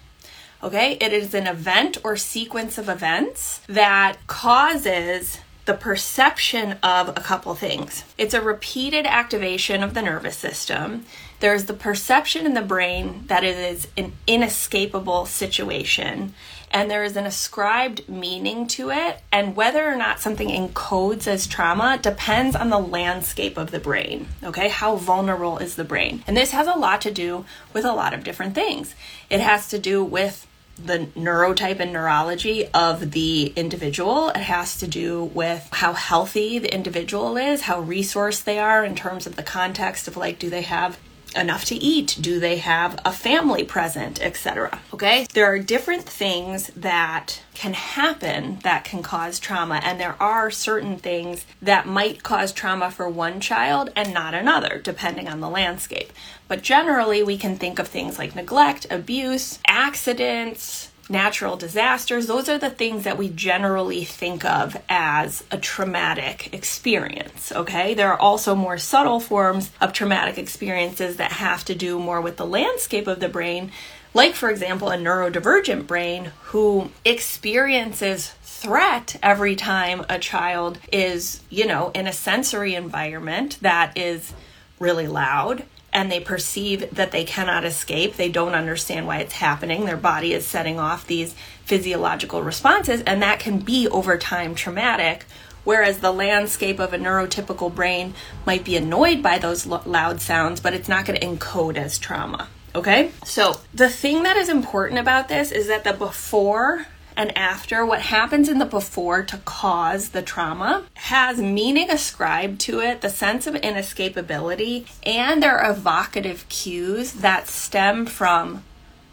Okay, 0.63 0.97
it 0.99 1.13
is 1.13 1.33
an 1.35 1.45
event 1.45 1.97
or 2.03 2.15
sequence 2.15 2.77
of 2.77 2.89
events 2.89 3.61
that 3.67 4.17
causes 4.25 5.39
the 5.65 5.73
perception 5.75 6.77
of 6.81 7.09
a 7.09 7.21
couple 7.21 7.53
things. 7.53 8.03
It's 8.17 8.33
a 8.33 8.41
repeated 8.41 9.05
activation 9.05 9.83
of 9.83 9.93
the 9.93 10.01
nervous 10.01 10.37
system. 10.37 11.05
There's 11.41 11.65
the 11.65 11.73
perception 11.73 12.45
in 12.45 12.53
the 12.53 12.61
brain 12.61 13.25
that 13.27 13.43
it 13.43 13.57
is 13.57 13.87
an 13.95 14.13
inescapable 14.25 15.25
situation 15.25 16.33
and 16.71 16.89
there 16.91 17.03
is 17.03 17.15
an 17.15 17.25
ascribed 17.25 18.07
meaning 18.09 18.67
to 18.67 18.91
it. 18.91 19.21
And 19.31 19.55
whether 19.55 19.87
or 19.87 19.95
not 19.95 20.19
something 20.19 20.49
encodes 20.49 21.27
as 21.27 21.47
trauma 21.47 21.97
depends 22.01 22.55
on 22.55 22.69
the 22.69 22.79
landscape 22.79 23.57
of 23.57 23.71
the 23.71 23.79
brain. 23.79 24.27
Okay, 24.43 24.69
how 24.69 24.95
vulnerable 24.95 25.57
is 25.57 25.75
the 25.75 25.83
brain? 25.83 26.23
And 26.27 26.35
this 26.35 26.51
has 26.51 26.67
a 26.67 26.77
lot 26.77 27.01
to 27.01 27.11
do 27.11 27.45
with 27.73 27.85
a 27.85 27.93
lot 27.93 28.13
of 28.13 28.23
different 28.23 28.55
things. 28.55 28.95
It 29.29 29.39
has 29.39 29.69
to 29.69 29.79
do 29.79 30.03
with 30.03 30.45
the 30.83 31.07
neurotype 31.15 31.79
and 31.79 31.91
neurology 31.91 32.67
of 32.67 33.11
the 33.11 33.47
individual. 33.55 34.29
It 34.29 34.37
has 34.37 34.77
to 34.77 34.87
do 34.87 35.23
with 35.23 35.67
how 35.71 35.93
healthy 35.93 36.59
the 36.59 36.73
individual 36.73 37.35
is, 37.37 37.61
how 37.61 37.81
resourced 37.81 38.43
they 38.43 38.59
are 38.59 38.85
in 38.85 38.95
terms 38.95 39.25
of 39.25 39.35
the 39.35 39.43
context 39.43 40.07
of 40.07 40.17
like, 40.17 40.37
do 40.37 40.49
they 40.49 40.61
have 40.61 40.99
enough 41.37 41.65
to 41.65 41.75
eat? 41.75 42.17
Do 42.19 42.39
they 42.39 42.57
have 42.57 42.99
a 43.05 43.11
family 43.11 43.63
present, 43.63 44.21
etc. 44.21 44.79
Okay? 44.93 45.27
There 45.33 45.45
are 45.45 45.59
different 45.59 46.03
things 46.03 46.67
that 46.75 47.41
can 47.53 47.73
happen 47.73 48.59
that 48.63 48.83
can 48.83 49.01
cause 49.01 49.39
trauma 49.39 49.79
and 49.83 49.99
there 49.99 50.15
are 50.21 50.51
certain 50.51 50.97
things 50.97 51.45
that 51.61 51.87
might 51.87 52.21
cause 52.21 52.51
trauma 52.51 52.91
for 52.91 53.09
one 53.09 53.39
child 53.39 53.91
and 53.95 54.13
not 54.13 54.33
another 54.33 54.79
depending 54.83 55.27
on 55.27 55.39
the 55.39 55.49
landscape. 55.49 56.11
But 56.47 56.61
generally 56.61 57.23
we 57.23 57.37
can 57.37 57.57
think 57.57 57.79
of 57.79 57.87
things 57.87 58.19
like 58.19 58.35
neglect, 58.35 58.85
abuse, 58.91 59.59
accidents, 59.65 60.91
natural 61.09 61.55
disasters, 61.55 62.27
those 62.27 62.49
are 62.49 62.57
the 62.57 62.69
things 62.69 63.03
that 63.03 63.17
we 63.17 63.29
generally 63.29 64.03
think 64.03 64.43
of 64.43 64.77
as 64.89 65.43
a 65.51 65.57
traumatic 65.57 66.53
experience, 66.53 67.51
okay? 67.51 67.93
There 67.93 68.11
are 68.11 68.19
also 68.19 68.55
more 68.55 68.77
subtle 68.77 69.19
forms 69.19 69.71
of 69.79 69.93
traumatic 69.93 70.37
experiences 70.37 71.17
that 71.17 71.33
have 71.33 71.63
to 71.65 71.75
do 71.75 71.99
more 71.99 72.21
with 72.21 72.37
the 72.37 72.45
landscape 72.45 73.07
of 73.07 73.19
the 73.19 73.29
brain, 73.29 73.71
like, 74.13 74.35
for 74.35 74.49
example, 74.49 74.89
a 74.89 74.97
neurodivergent 74.97 75.85
brain 75.85 76.31
who 76.45 76.89
experiences 77.05 78.33
threat 78.41 79.15
every 79.21 79.55
time 79.55 80.05
a 80.09 80.17
child 80.17 80.79
is, 80.91 81.41
you 81.49 81.67
know, 81.67 81.91
in 81.93 82.07
a 82.07 82.13
sensory 82.13 82.73
environment 82.73 83.57
that 83.61 83.95
is 83.97 84.33
really 84.79 85.07
loud 85.07 85.63
and 85.97 86.11
they 86.11 86.19
perceive 86.19 86.87
that 86.91 87.09
they 87.09 87.23
cannot 87.23 87.65
escape. 87.65 88.17
They 88.17 88.29
don't 88.29 88.53
understand 88.53 89.07
why 89.07 89.17
it's 89.17 89.33
happening. 89.33 89.85
Their 89.85 89.97
body 89.97 90.31
is 90.31 90.45
setting 90.45 90.79
off 90.79 91.07
these 91.07 91.33
physiological 91.65 92.43
responses, 92.43 93.01
and 93.01 93.23
that 93.23 93.39
can 93.39 93.57
be 93.57 93.87
over 93.87 94.15
time 94.15 94.53
traumatic. 94.53 95.25
Whereas 95.63 95.97
the 95.97 96.11
landscape 96.11 96.77
of 96.77 96.93
a 96.93 96.99
neurotypical 96.99 97.73
brain 97.73 98.13
might 98.45 98.63
be 98.63 98.77
annoyed 98.77 99.23
by 99.23 99.39
those 99.39 99.65
loud 99.65 100.21
sounds, 100.21 100.59
but 100.59 100.75
it's 100.75 100.87
not 100.87 101.05
going 101.05 101.19
to 101.19 101.25
encode 101.25 101.77
as 101.77 101.97
trauma. 101.97 102.47
Okay? 102.75 103.11
So, 103.25 103.59
the 103.73 103.89
thing 103.89 104.21
that 104.21 104.37
is 104.37 104.49
important 104.49 104.99
about 104.99 105.29
this 105.29 105.51
is 105.51 105.65
that 105.65 105.83
the 105.83 105.93
before 105.93 106.85
and 107.17 107.35
after, 107.35 107.83
what 107.83 108.01
happens 108.01 108.47
in 108.47 108.59
the 108.59 108.65
before 108.65 109.23
to 109.23 109.37
cause 109.39 110.09
the 110.09 110.21
trauma, 110.21 110.83
has 110.93 111.39
meaning 111.39 111.89
ascribed 111.89 112.61
to 112.61 112.79
it, 112.79 113.01
the 113.01 113.09
sense 113.09 113.47
of 113.47 113.55
inescapability, 113.55 114.87
and 115.03 115.41
there 115.41 115.57
are 115.57 115.71
evocative 115.71 116.47
cues 116.47 117.13
that 117.13 117.47
stem 117.47 118.05
from 118.05 118.63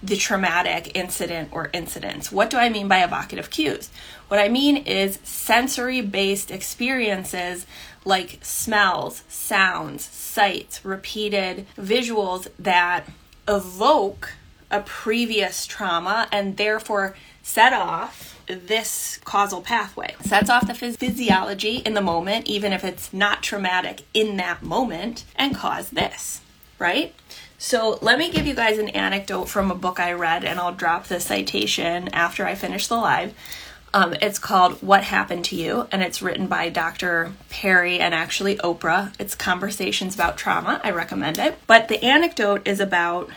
the 0.03 0.17
traumatic 0.17 0.95
incident 0.95 1.49
or 1.51 1.71
incidents. 1.73 2.31
What 2.31 2.51
do 2.51 2.59
I 2.59 2.69
mean 2.69 2.89
by 2.89 3.03
evocative 3.03 3.49
cues? 3.49 3.89
What 4.29 4.39
I 4.39 4.51
mean 4.51 4.77
is 4.77 5.19
sensory 5.25 6.03
based 6.03 6.51
experiences 6.51 7.67
like 8.05 8.39
smells, 8.43 9.25
sounds, 9.29 10.05
sights, 10.05 10.85
repeated 10.85 11.67
visuals 11.79 12.49
that 12.59 13.09
evoke 13.49 14.35
a 14.71 14.81
previous 14.81 15.67
trauma 15.67 16.29
and 16.31 16.59
therefore 16.59 17.15
set 17.45 17.75
off 17.75 18.41
this 18.47 19.21
causal 19.25 19.61
pathway. 19.61 20.17
Sets 20.23 20.51
off 20.51 20.67
the 20.67 20.75
physiology 20.75 21.77
in 21.77 21.95
the 21.95 22.01
moment, 22.01 22.47
even 22.47 22.73
if 22.73 22.83
it's 22.83 23.13
not 23.13 23.43
traumatic 23.43 24.03
in 24.13 24.39
that 24.39 24.63
moment, 24.63 25.25
and 25.37 25.55
cause 25.55 25.91
this, 25.91 26.41
right? 26.79 27.15
So 27.59 27.99
let 28.03 28.19
me 28.19 28.31
give 28.31 28.47
you 28.47 28.55
guys 28.55 28.79
an 28.79 28.89
anecdote 28.89 29.45
from 29.49 29.71
a 29.71 29.75
book 29.75 30.01
I 30.01 30.13
read, 30.13 30.45
and 30.45 30.59
I'll 30.59 30.75
drop 30.75 31.07
the 31.07 31.21
citation 31.21 32.09
after 32.09 32.45
I 32.47 32.55
finish 32.55 32.89
the 32.89 32.97
live. 32.97 33.35
Um, 33.93 34.15
it's 34.21 34.41
called 34.41 34.83
What 34.83 35.05
Happened 35.05 35.45
to 35.47 35.57
You, 35.57 35.87
and 35.93 36.03
it's 36.03 36.21
written 36.21 36.47
by 36.47 36.69
Dr. 36.71 37.33
Perry 37.51 38.01
and 38.01 38.13
actually 38.13 38.57
Oprah. 38.57 39.15
It's 39.21 39.35
Conversations 39.35 40.15
About 40.15 40.37
Trauma. 40.37 40.81
I 40.83 40.91
recommend 40.91 41.39
it. 41.39 41.57
But 41.67 41.89
the 41.89 42.03
anecdote 42.05 42.67
is 42.67 42.81
about 42.81 43.31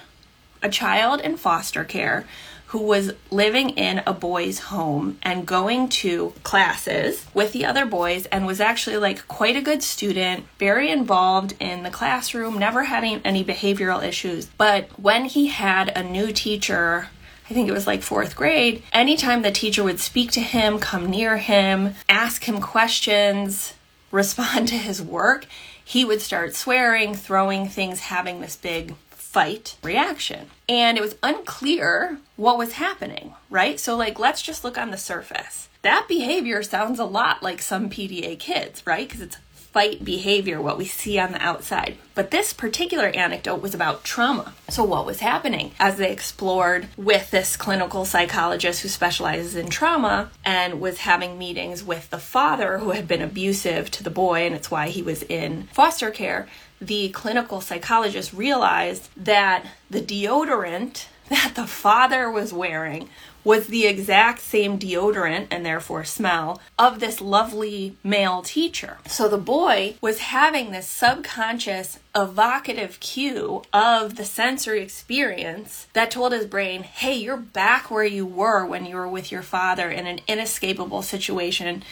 a 0.63 0.69
child 0.69 1.21
in 1.21 1.37
foster 1.37 1.83
care 1.83 2.25
who 2.67 2.79
was 2.79 3.13
living 3.31 3.69
in 3.71 4.01
a 4.05 4.13
boys' 4.13 4.59
home 4.59 5.17
and 5.23 5.45
going 5.45 5.87
to 5.87 6.33
classes 6.43 7.25
with 7.33 7.53
the 7.53 7.65
other 7.65 7.85
boys 7.85 8.25
and 8.25 8.45
was 8.45 8.59
actually 8.59 8.97
like 8.97 9.25
quite 9.27 9.55
a 9.55 9.61
good 9.61 9.81
student, 9.81 10.45
very 10.59 10.89
involved 10.89 11.53
in 11.61 11.83
the 11.83 11.89
classroom, 11.89 12.59
never 12.59 12.83
had 12.83 13.03
any, 13.03 13.21
any 13.23 13.43
behavioral 13.43 14.03
issues. 14.03 14.47
But 14.57 14.89
when 14.99 15.25
he 15.25 15.47
had 15.47 15.89
a 15.95 16.03
new 16.03 16.33
teacher, 16.33 17.07
I 17.49 17.53
think 17.53 17.69
it 17.69 17.73
was 17.73 17.87
like 17.87 18.01
fourth 18.01 18.35
grade, 18.35 18.83
anytime 18.91 19.43
the 19.43 19.51
teacher 19.51 19.83
would 19.83 20.01
speak 20.01 20.31
to 20.31 20.41
him, 20.41 20.79
come 20.79 21.09
near 21.09 21.37
him, 21.37 21.95
ask 22.09 22.43
him 22.43 22.59
questions, 22.59 23.73
respond 24.11 24.67
to 24.67 24.77
his 24.77 25.01
work, 25.01 25.45
he 25.83 26.03
would 26.03 26.21
start 26.21 26.53
swearing, 26.53 27.15
throwing 27.15 27.69
things, 27.69 28.01
having 28.01 28.41
this 28.41 28.57
big 28.57 28.93
fight 29.37 29.77
reaction. 29.83 30.47
And 30.67 30.97
it 30.97 31.01
was 31.01 31.15
unclear 31.21 32.17
what 32.37 32.57
was 32.57 32.73
happening, 32.73 33.35
right? 33.51 33.79
So, 33.79 33.95
like, 33.95 34.17
let's 34.17 34.41
just 34.41 34.63
look 34.63 34.79
on 34.79 34.89
the 34.89 34.97
surface. 34.97 35.69
That 35.83 36.07
behavior 36.07 36.63
sounds 36.63 36.97
a 36.97 37.05
lot 37.05 37.43
like 37.43 37.61
some 37.61 37.87
PDA 37.87 38.39
kids, 38.39 38.81
right? 38.87 39.07
Because 39.07 39.21
it's 39.21 39.37
fight 39.77 40.03
behavior, 40.03 40.59
what 40.59 40.75
we 40.75 40.85
see 40.85 41.19
on 41.19 41.33
the 41.33 41.39
outside. 41.39 41.97
But 42.15 42.31
this 42.31 42.51
particular 42.51 43.09
anecdote 43.09 43.61
was 43.61 43.75
about 43.75 44.03
trauma. 44.03 44.55
So, 44.69 44.83
what 44.83 45.05
was 45.05 45.19
happening 45.19 45.71
as 45.79 45.97
they 45.97 46.11
explored 46.11 46.87
with 46.97 47.29
this 47.29 47.55
clinical 47.55 48.05
psychologist 48.05 48.81
who 48.81 48.89
specializes 48.89 49.55
in 49.55 49.69
trauma 49.69 50.31
and 50.43 50.81
was 50.81 50.97
having 50.99 51.37
meetings 51.37 51.83
with 51.83 52.09
the 52.09 52.17
father 52.17 52.79
who 52.79 52.89
had 52.89 53.07
been 53.07 53.21
abusive 53.21 53.91
to 53.91 54.03
the 54.03 54.09
boy, 54.09 54.47
and 54.47 54.55
it's 54.55 54.71
why 54.71 54.87
he 54.87 55.03
was 55.03 55.21
in 55.21 55.69
foster 55.73 56.09
care? 56.09 56.47
The 56.79 57.09
clinical 57.09 57.61
psychologist 57.61 58.33
realized 58.33 59.09
that 59.17 59.65
the 59.89 60.01
deodorant 60.01 61.05
that 61.29 61.53
the 61.55 61.67
father 61.67 62.31
was 62.31 62.53
wearing 62.53 63.09
was 63.43 63.67
the 63.67 63.85
exact 63.85 64.41
same 64.41 64.77
deodorant 64.77 65.47
and 65.49 65.65
therefore 65.65 66.03
smell 66.03 66.61
of 66.77 66.99
this 66.99 67.21
lovely 67.21 67.95
male 68.03 68.41
teacher. 68.41 68.97
So 69.07 69.29
the 69.29 69.37
boy 69.37 69.95
was 70.01 70.19
having 70.19 70.71
this 70.71 70.87
subconscious 70.87 71.99
evocative 72.13 72.99
cue 72.99 73.63
of 73.71 74.17
the 74.17 74.25
sensory 74.25 74.81
experience 74.81 75.87
that 75.93 76.11
told 76.11 76.33
his 76.33 76.45
brain, 76.45 76.83
hey, 76.83 77.13
you're 77.13 77.37
back 77.37 77.89
where 77.89 78.03
you 78.03 78.25
were 78.25 78.65
when 78.65 78.85
you 78.85 78.97
were 78.97 79.07
with 79.07 79.31
your 79.31 79.43
father 79.43 79.89
in 79.89 80.07
an 80.07 80.19
inescapable 80.27 81.01
situation 81.01 81.83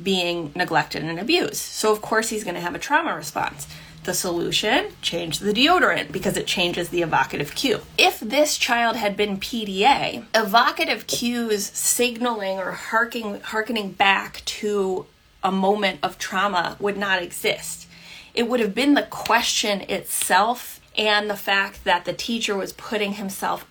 being 0.00 0.52
neglected 0.54 1.02
and 1.04 1.18
abused. 1.18 1.56
So, 1.56 1.92
of 1.92 2.00
course, 2.00 2.28
he's 2.28 2.44
going 2.44 2.54
to 2.54 2.60
have 2.60 2.74
a 2.74 2.78
trauma 2.78 3.14
response. 3.14 3.66
The 4.04 4.14
solution 4.14 4.92
change 5.02 5.40
the 5.40 5.52
deodorant 5.52 6.10
because 6.10 6.36
it 6.38 6.46
changes 6.46 6.88
the 6.88 7.02
evocative 7.02 7.54
cue. 7.54 7.80
If 7.98 8.18
this 8.20 8.56
child 8.56 8.96
had 8.96 9.16
been 9.16 9.38
PDA, 9.38 10.24
evocative 10.34 11.06
cues 11.06 11.66
signaling 11.66 12.58
or 12.58 12.72
harking, 12.72 13.40
harkening 13.40 13.92
back 13.92 14.42
to 14.46 15.06
a 15.42 15.52
moment 15.52 16.00
of 16.02 16.18
trauma 16.18 16.76
would 16.80 16.96
not 16.96 17.22
exist. 17.22 17.86
It 18.32 18.48
would 18.48 18.60
have 18.60 18.74
been 18.74 18.94
the 18.94 19.02
question 19.02 19.82
itself 19.82 20.80
and 20.96 21.28
the 21.28 21.36
fact 21.36 21.84
that 21.84 22.04
the 22.04 22.12
teacher 22.12 22.56
was 22.56 22.72
putting 22.72 23.14
himself 23.14 23.66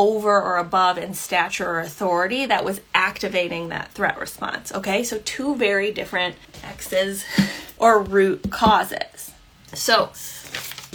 over 0.00 0.40
or 0.40 0.56
above 0.56 0.96
in 0.96 1.12
stature 1.12 1.68
or 1.68 1.78
authority 1.78 2.46
that 2.46 2.64
was 2.64 2.80
activating 2.94 3.68
that 3.68 3.92
threat 3.92 4.18
response. 4.18 4.72
Okay, 4.72 5.04
so 5.04 5.18
two 5.26 5.54
very 5.56 5.92
different 5.92 6.36
X's 6.64 7.22
or 7.76 8.00
root 8.00 8.50
causes. 8.50 9.32
So, 9.74 10.10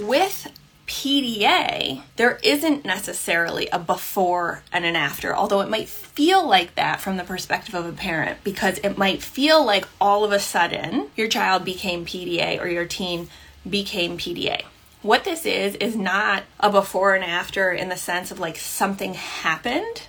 with 0.02 0.52
PDA, 0.88 2.02
there 2.16 2.40
isn't 2.44 2.84
necessarily 2.84 3.68
a 3.68 3.78
before 3.78 4.64
and 4.74 4.86
an 4.86 4.96
after, 4.96 5.36
although 5.36 5.62
it 5.62 5.70
might 5.70 5.88
feel 5.88 6.48
like 6.48 6.74
that 6.74 7.00
from 7.00 7.18
the 7.18 7.24
perspective 7.24 7.76
of 7.76 7.86
a 7.86 7.92
parent 7.92 8.44
because 8.44 8.80
it 8.80 8.98
might 8.98 9.22
feel 9.22 9.64
like 9.64 9.88
all 10.02 10.24
of 10.24 10.32
a 10.32 10.40
sudden 10.40 11.12
your 11.16 11.28
child 11.28 11.64
became 11.64 12.08
PDA 12.08 12.60
or 12.60 12.68
your 12.68 12.86
teen 12.86 13.30
became 13.70 14.18
PDA. 14.18 14.64
What 15.06 15.24
this 15.24 15.46
is, 15.46 15.76
is 15.76 15.96
not 15.96 16.46
a 16.60 16.72
before 16.72 17.14
and 17.14 17.24
after 17.24 17.72
in 17.72 17.90
the 17.90 17.96
sense 17.96 18.32
of 18.32 18.40
like 18.40 18.58
something 18.58 19.14
happened, 19.14 20.02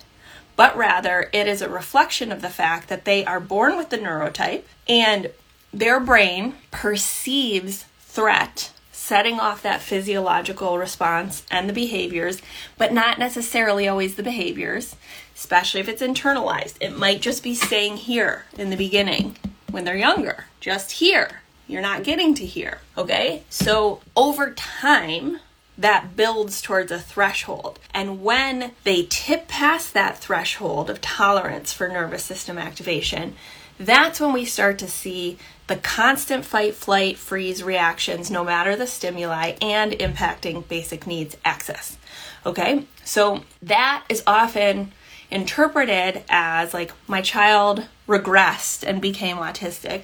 but 0.55 0.75
rather 0.75 1.29
it 1.31 1.47
is 1.47 1.61
a 1.61 1.69
reflection 1.69 2.31
of 2.31 2.41
the 2.41 2.49
fact 2.49 2.89
that 2.89 3.05
they 3.05 3.23
are 3.23 3.39
born 3.39 3.77
with 3.77 3.91
the 3.91 3.99
neurotype 3.99 4.63
and 4.89 5.29
their 5.71 5.99
brain 5.99 6.55
perceives 6.71 7.85
threat, 7.99 8.71
setting 8.91 9.39
off 9.39 9.61
that 9.61 9.83
physiological 9.83 10.79
response 10.79 11.43
and 11.51 11.69
the 11.69 11.73
behaviors, 11.73 12.41
but 12.79 12.91
not 12.91 13.19
necessarily 13.19 13.87
always 13.87 14.15
the 14.15 14.23
behaviors, 14.23 14.95
especially 15.35 15.79
if 15.79 15.87
it's 15.87 16.01
internalized. 16.01 16.73
It 16.81 16.97
might 16.97 17.21
just 17.21 17.43
be 17.43 17.53
staying 17.53 17.97
here 17.97 18.45
in 18.57 18.71
the 18.71 18.75
beginning 18.75 19.37
when 19.69 19.83
they're 19.83 19.95
younger, 19.95 20.45
just 20.59 20.93
here. 20.93 21.43
You're 21.67 21.81
not 21.81 22.03
getting 22.03 22.33
to 22.35 22.45
here, 22.45 22.79
okay? 22.97 23.43
So 23.49 24.01
over 24.15 24.51
time, 24.51 25.39
that 25.77 26.15
builds 26.15 26.61
towards 26.61 26.91
a 26.91 26.99
threshold. 26.99 27.79
And 27.93 28.23
when 28.23 28.71
they 28.83 29.05
tip 29.09 29.47
past 29.47 29.93
that 29.93 30.17
threshold 30.17 30.89
of 30.89 31.01
tolerance 31.01 31.73
for 31.73 31.87
nervous 31.87 32.23
system 32.23 32.57
activation, 32.57 33.35
that's 33.79 34.19
when 34.19 34.33
we 34.33 34.45
start 34.45 34.79
to 34.79 34.87
see 34.87 35.37
the 35.67 35.75
constant 35.75 36.45
fight, 36.45 36.73
flight, 36.73 37.17
freeze 37.17 37.61
reactions, 37.61 38.31
no 38.31 38.43
matter 38.43 38.75
the 38.75 38.87
stimuli, 38.87 39.53
and 39.61 39.91
impacting 39.91 40.67
basic 40.67 41.05
needs 41.05 41.37
access. 41.45 41.97
Okay, 42.45 42.85
so 43.03 43.43
that 43.61 44.05
is 44.09 44.23
often 44.25 44.93
interpreted 45.29 46.23
as 46.29 46.73
like 46.73 46.91
my 47.07 47.21
child 47.21 47.85
regressed 48.07 48.87
and 48.87 49.01
became 49.01 49.37
autistic. 49.37 50.03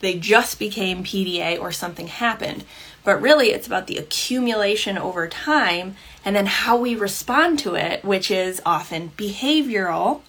They 0.00 0.14
just 0.14 0.58
became 0.58 1.04
PDA 1.04 1.58
or 1.60 1.72
something 1.72 2.08
happened. 2.08 2.64
But 3.04 3.22
really, 3.22 3.50
it's 3.50 3.66
about 3.66 3.86
the 3.86 3.96
accumulation 3.96 4.98
over 4.98 5.26
time 5.28 5.96
and 6.24 6.36
then 6.36 6.46
how 6.46 6.76
we 6.76 6.94
respond 6.94 7.58
to 7.60 7.74
it, 7.74 8.04
which 8.04 8.30
is 8.30 8.60
often 8.66 9.12
behavioral 9.16 10.22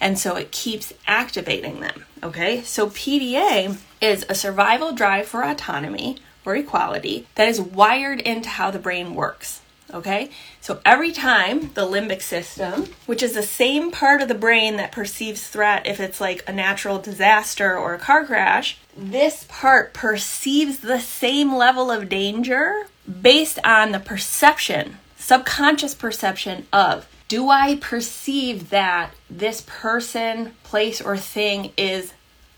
and 0.00 0.18
so 0.18 0.36
it 0.36 0.50
keeps 0.50 0.92
activating 1.06 1.80
them. 1.80 2.04
Okay, 2.22 2.62
so 2.62 2.88
PDA 2.88 3.78
is 4.00 4.26
a 4.28 4.34
survival 4.34 4.92
drive 4.92 5.26
for 5.26 5.42
autonomy 5.42 6.18
or 6.44 6.56
equality 6.56 7.26
that 7.34 7.48
is 7.48 7.60
wired 7.60 8.20
into 8.20 8.48
how 8.48 8.70
the 8.70 8.78
brain 8.78 9.14
works. 9.14 9.60
Okay, 9.96 10.28
so 10.60 10.78
every 10.84 11.10
time 11.10 11.70
the 11.72 11.86
limbic 11.86 12.20
system, 12.20 12.88
which 13.06 13.22
is 13.22 13.32
the 13.32 13.42
same 13.42 13.90
part 13.90 14.20
of 14.20 14.28
the 14.28 14.34
brain 14.34 14.76
that 14.76 14.92
perceives 14.92 15.48
threat 15.48 15.86
if 15.86 16.00
it's 16.00 16.20
like 16.20 16.44
a 16.46 16.52
natural 16.52 16.98
disaster 16.98 17.74
or 17.78 17.94
a 17.94 17.98
car 17.98 18.26
crash, 18.26 18.76
this 18.94 19.46
part 19.48 19.94
perceives 19.94 20.80
the 20.80 21.00
same 21.00 21.54
level 21.54 21.90
of 21.90 22.10
danger 22.10 22.88
based 23.22 23.58
on 23.64 23.92
the 23.92 23.98
perception, 23.98 24.98
subconscious 25.16 25.94
perception 25.94 26.66
of 26.74 27.08
do 27.28 27.48
I 27.48 27.76
perceive 27.76 28.68
that 28.68 29.14
this 29.30 29.64
person, 29.66 30.54
place, 30.62 31.00
or 31.00 31.16
thing 31.16 31.72
is 31.78 32.12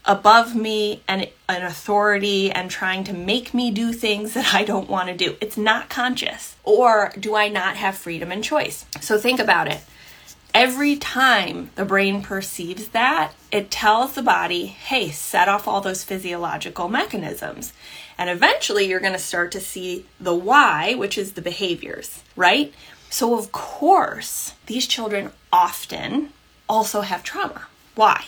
above 0.08 0.56
me 0.56 1.02
and 1.06 1.28
an 1.48 1.62
authority 1.62 2.50
and 2.50 2.70
trying 2.70 3.04
to 3.04 3.12
make 3.12 3.52
me 3.52 3.70
do 3.70 3.92
things 3.92 4.34
that 4.34 4.54
I 4.54 4.64
don't 4.64 4.88
want 4.88 5.08
to 5.08 5.16
do? 5.16 5.36
It's 5.40 5.58
not 5.58 5.90
conscious. 5.90 6.56
Or 6.64 7.12
do 7.20 7.36
I 7.36 7.48
not 7.48 7.76
have 7.76 7.96
freedom 7.96 8.32
and 8.32 8.42
choice? 8.42 8.86
So 9.00 9.18
think 9.18 9.38
about 9.38 9.68
it. 9.70 9.82
Every 10.54 10.96
time 10.96 11.70
the 11.74 11.84
brain 11.84 12.22
perceives 12.22 12.88
that, 12.88 13.32
it 13.52 13.70
tells 13.70 14.14
the 14.14 14.22
body, 14.22 14.66
hey, 14.66 15.10
set 15.10 15.46
off 15.46 15.68
all 15.68 15.82
those 15.82 16.04
physiological 16.04 16.88
mechanisms. 16.88 17.74
And 18.16 18.30
eventually 18.30 18.86
you're 18.88 18.98
going 18.98 19.12
to 19.12 19.18
start 19.18 19.52
to 19.52 19.60
see 19.60 20.06
the 20.18 20.34
why, 20.34 20.94
which 20.94 21.18
is 21.18 21.34
the 21.34 21.42
behaviors, 21.42 22.22
right? 22.34 22.72
So, 23.10 23.38
of 23.38 23.52
course, 23.52 24.54
these 24.66 24.86
children 24.86 25.32
often 25.52 26.32
also 26.68 27.02
have 27.02 27.22
trauma. 27.22 27.66
Why? 27.94 28.26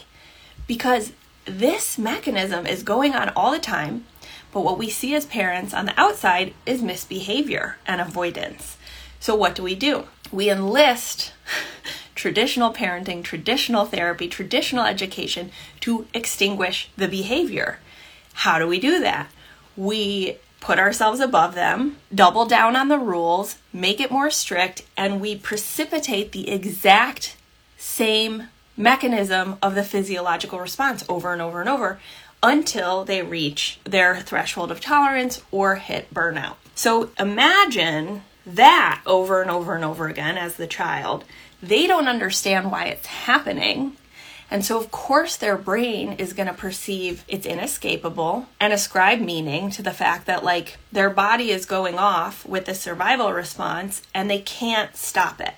Because 0.67 1.13
this 1.45 1.99
mechanism 1.99 2.67
is 2.67 2.83
going 2.83 3.15
on 3.15 3.31
all 3.31 3.51
the 3.51 3.59
time, 3.59 4.05
but 4.53 4.63
what 4.63 4.79
we 4.79 4.91
see 4.91 5.15
as 5.15 5.27
parents 5.27 5.73
on 5.73 5.87
the 5.87 5.99
outside 6.01 6.55
is 6.67 6.83
misbehavior 6.83 7.77
and 7.87 8.01
avoidance. 8.01 8.77
So, 9.21 9.35
what 9.35 9.55
do 9.55 9.63
we 9.63 9.75
do? 9.75 10.05
We 10.33 10.51
enlist 10.51 11.33
traditional 12.15 12.73
parenting, 12.73 13.23
traditional 13.23 13.85
therapy, 13.85 14.29
traditional 14.29 14.85
education 14.85 15.51
to 15.81 16.07
extinguish 16.15 16.91
the 16.97 17.09
behavior. 17.09 17.79
How 18.33 18.59
do 18.59 18.67
we 18.67 18.81
do 18.81 19.01
that? 19.01 19.29
We 19.77 20.39
put 20.61 20.79
ourselves 20.79 21.21
above 21.21 21.55
them, 21.55 21.97
double 22.15 22.47
down 22.47 22.77
on 22.77 22.89
the 22.89 22.99
rules, 22.99 23.57
make 23.73 24.01
it 24.01 24.11
more 24.11 24.31
strict, 24.31 24.83
and 24.97 25.21
we 25.21 25.37
precipitate 25.37 26.33
the 26.33 26.51
exact 26.51 27.37
same 27.79 28.49
mechanism 28.81 29.59
of 29.63 29.75
the 29.75 29.85
physiological 29.85 30.59
response 30.59 31.05
over 31.09 31.33
and 31.33 31.43
over 31.43 31.61
and 31.61 31.69
over 31.69 32.01
until 32.43 33.05
they 33.05 33.23
reach 33.23 33.79
their 33.85 34.19
threshold 34.21 34.71
of 34.71 34.81
tolerance 34.81 35.43
or 35.51 35.77
hit 35.77 36.13
burnout. 36.13 36.55
So 36.75 37.11
imagine 37.19 38.23
that 38.47 39.03
over 39.07 39.43
and 39.43 39.51
over 39.51 39.75
and 39.75 39.85
over 39.85 40.09
again 40.09 40.39
as 40.39 40.57
the 40.57 40.67
child. 40.67 41.25
They 41.63 41.87
don't 41.87 42.09
understand 42.09 42.73
why 42.73 42.87
it's 42.87 43.07
happening 43.07 43.97
and 44.51 44.65
so, 44.65 44.79
of 44.79 44.91
course, 44.91 45.37
their 45.37 45.57
brain 45.57 46.15
is 46.15 46.33
going 46.33 46.49
to 46.49 46.55
perceive 46.55 47.25
it's 47.29 47.47
inescapable 47.47 48.49
and 48.59 48.73
ascribe 48.73 49.21
meaning 49.21 49.71
to 49.71 49.83
the 49.83 49.93
fact 49.93 50.27
that, 50.27 50.43
like, 50.43 50.79
their 50.91 51.09
body 51.09 51.53
is 51.53 51.67
going 51.67 51.99
off 51.99 52.45
with 52.45 52.65
the 52.65 52.75
survival 52.75 53.33
response 53.33 54.03
and 54.13 54.29
they 54.29 54.41
can't 54.41 54.97
stop 54.97 55.41
it. 55.41 55.55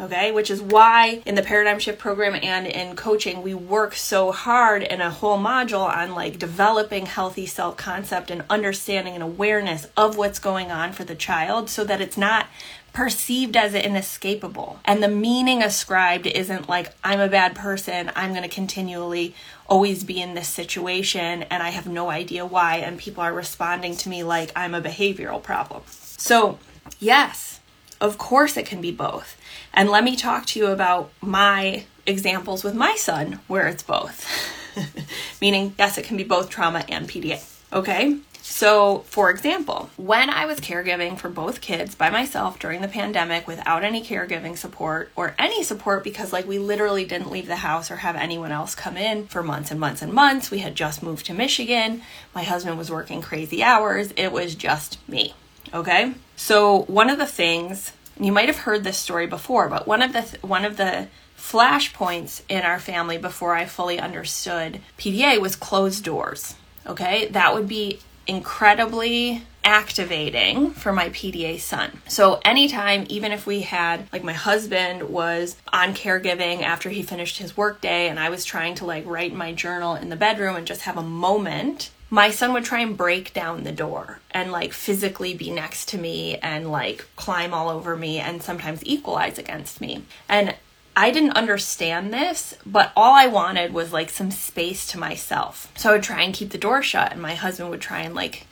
Okay, 0.00 0.32
which 0.32 0.50
is 0.50 0.60
why 0.60 1.22
in 1.24 1.36
the 1.36 1.42
paradigm 1.42 1.78
shift 1.78 2.00
program 2.00 2.34
and 2.42 2.66
in 2.66 2.96
coaching, 2.96 3.42
we 3.42 3.54
work 3.54 3.94
so 3.94 4.32
hard 4.32 4.82
in 4.82 5.00
a 5.00 5.10
whole 5.10 5.38
module 5.38 5.88
on 5.88 6.16
like 6.16 6.38
developing 6.38 7.06
healthy 7.06 7.46
self 7.46 7.76
concept 7.76 8.28
and 8.28 8.42
understanding 8.50 9.14
and 9.14 9.22
awareness 9.22 9.86
of 9.96 10.16
what's 10.16 10.40
going 10.40 10.72
on 10.72 10.92
for 10.92 11.04
the 11.04 11.14
child 11.14 11.70
so 11.70 11.84
that 11.84 12.00
it's 12.00 12.16
not 12.16 12.46
perceived 12.92 13.56
as 13.56 13.74
inescapable. 13.74 14.80
And 14.84 15.00
the 15.00 15.08
meaning 15.08 15.62
ascribed 15.62 16.26
isn't 16.26 16.68
like, 16.68 16.92
I'm 17.04 17.20
a 17.20 17.28
bad 17.28 17.54
person, 17.54 18.10
I'm 18.16 18.30
going 18.30 18.42
to 18.42 18.48
continually 18.48 19.34
always 19.68 20.02
be 20.02 20.20
in 20.20 20.34
this 20.34 20.48
situation 20.48 21.44
and 21.44 21.62
I 21.62 21.70
have 21.70 21.86
no 21.86 22.10
idea 22.10 22.44
why, 22.44 22.76
and 22.76 22.98
people 22.98 23.22
are 23.22 23.32
responding 23.32 23.96
to 23.98 24.08
me 24.08 24.24
like 24.24 24.50
I'm 24.56 24.74
a 24.74 24.80
behavioral 24.80 25.42
problem. 25.42 25.82
So, 25.86 26.58
yes, 26.98 27.60
of 28.04 28.18
course 28.18 28.56
it 28.56 28.66
can 28.66 28.80
be 28.80 28.92
both. 28.92 29.40
And 29.72 29.90
let 29.90 30.04
me 30.04 30.14
talk 30.14 30.46
to 30.46 30.58
you 30.58 30.66
about 30.66 31.10
my 31.20 31.84
examples 32.06 32.62
with 32.62 32.74
my 32.74 32.94
son 32.96 33.40
where 33.48 33.66
it's 33.66 33.82
both. 33.82 34.28
Meaning, 35.40 35.74
yes, 35.78 35.96
it 35.98 36.04
can 36.04 36.16
be 36.16 36.24
both 36.24 36.50
trauma 36.50 36.84
and 36.88 37.08
PDA. 37.08 37.42
Okay? 37.72 38.18
So, 38.42 38.98
for 39.06 39.30
example, 39.30 39.88
when 39.96 40.28
I 40.28 40.44
was 40.44 40.60
caregiving 40.60 41.18
for 41.18 41.30
both 41.30 41.62
kids 41.62 41.94
by 41.94 42.10
myself 42.10 42.58
during 42.58 42.82
the 42.82 42.88
pandemic 42.88 43.46
without 43.46 43.82
any 43.82 44.04
caregiving 44.04 44.58
support 44.58 45.10
or 45.16 45.34
any 45.38 45.62
support 45.62 46.04
because, 46.04 46.30
like, 46.30 46.46
we 46.46 46.58
literally 46.58 47.06
didn't 47.06 47.30
leave 47.30 47.46
the 47.46 47.56
house 47.56 47.90
or 47.90 47.96
have 47.96 48.16
anyone 48.16 48.52
else 48.52 48.74
come 48.74 48.98
in 48.98 49.26
for 49.28 49.42
months 49.42 49.70
and 49.70 49.80
months 49.80 50.02
and 50.02 50.12
months, 50.12 50.50
we 50.50 50.58
had 50.58 50.74
just 50.74 51.02
moved 51.02 51.24
to 51.26 51.32
Michigan. 51.32 52.02
My 52.34 52.42
husband 52.42 52.76
was 52.76 52.90
working 52.90 53.22
crazy 53.22 53.62
hours. 53.62 54.12
It 54.14 54.30
was 54.30 54.54
just 54.54 54.98
me. 55.08 55.34
Okay? 55.72 56.12
So, 56.36 56.82
one 56.82 57.10
of 57.10 57.18
the 57.18 57.26
things, 57.26 57.92
you 58.18 58.32
might 58.32 58.48
have 58.48 58.58
heard 58.58 58.84
this 58.84 58.98
story 58.98 59.26
before, 59.26 59.68
but 59.68 59.86
one 59.86 60.02
of 60.02 60.12
the, 60.12 60.22
th- 60.22 60.42
one 60.42 60.64
of 60.64 60.76
the, 60.76 61.08
flashpoints 61.44 62.40
in 62.48 62.62
our 62.62 62.78
family 62.78 63.18
before 63.18 63.54
I 63.54 63.66
fully 63.66 64.00
understood 64.00 64.80
PDA 64.96 65.38
was 65.38 65.56
closed 65.56 66.02
doors. 66.02 66.54
Okay, 66.86 67.28
that 67.28 67.52
would 67.52 67.68
be 67.68 68.00
incredibly 68.26 69.42
activating 69.62 70.70
for 70.70 70.92
my 70.92 71.10
PDA 71.10 71.60
son. 71.60 72.00
So 72.08 72.40
anytime 72.44 73.04
even 73.08 73.32
if 73.32 73.46
we 73.46 73.60
had 73.60 74.10
like 74.12 74.24
my 74.24 74.32
husband 74.32 75.04
was 75.04 75.56
on 75.72 75.94
caregiving 75.94 76.62
after 76.62 76.88
he 76.88 77.02
finished 77.02 77.38
his 77.38 77.56
workday 77.56 78.08
and 78.08 78.18
I 78.18 78.30
was 78.30 78.44
trying 78.44 78.74
to 78.76 78.86
like 78.86 79.04
write 79.06 79.34
my 79.34 79.52
journal 79.52 79.94
in 79.94 80.08
the 80.08 80.16
bedroom 80.16 80.56
and 80.56 80.66
just 80.66 80.82
have 80.82 80.96
a 80.96 81.02
moment 81.02 81.90
my 82.14 82.30
son 82.30 82.52
would 82.52 82.64
try 82.64 82.78
and 82.78 82.96
break 82.96 83.34
down 83.34 83.64
the 83.64 83.72
door 83.72 84.20
and 84.30 84.52
like 84.52 84.72
physically 84.72 85.34
be 85.34 85.50
next 85.50 85.88
to 85.88 85.98
me 85.98 86.36
and 86.36 86.70
like 86.70 87.04
climb 87.16 87.52
all 87.52 87.68
over 87.68 87.96
me 87.96 88.20
and 88.20 88.40
sometimes 88.40 88.86
equalize 88.86 89.36
against 89.36 89.80
me. 89.80 90.00
And 90.28 90.54
I 90.94 91.10
didn't 91.10 91.32
understand 91.32 92.14
this, 92.14 92.56
but 92.64 92.92
all 92.94 93.14
I 93.14 93.26
wanted 93.26 93.74
was 93.74 93.92
like 93.92 94.10
some 94.10 94.30
space 94.30 94.86
to 94.92 94.98
myself. 94.98 95.72
So 95.76 95.90
I 95.90 95.94
would 95.94 96.04
try 96.04 96.22
and 96.22 96.32
keep 96.32 96.50
the 96.50 96.56
door 96.56 96.84
shut, 96.84 97.10
and 97.10 97.20
my 97.20 97.34
husband 97.34 97.70
would 97.70 97.80
try 97.80 98.02
and 98.02 98.14
like 98.14 98.46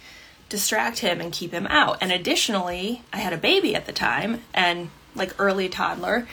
distract 0.49 0.99
him 0.99 1.21
and 1.21 1.33
keep 1.33 1.53
him 1.53 1.69
out. 1.69 1.99
And 2.01 2.11
additionally, 2.11 3.03
I 3.13 3.19
had 3.19 3.33
a 3.33 3.39
baby 3.39 3.77
at 3.77 3.87
the 3.87 3.93
time 3.93 4.41
and 4.53 4.91
like 5.15 5.41
early 5.41 5.69
toddler. 5.69 6.27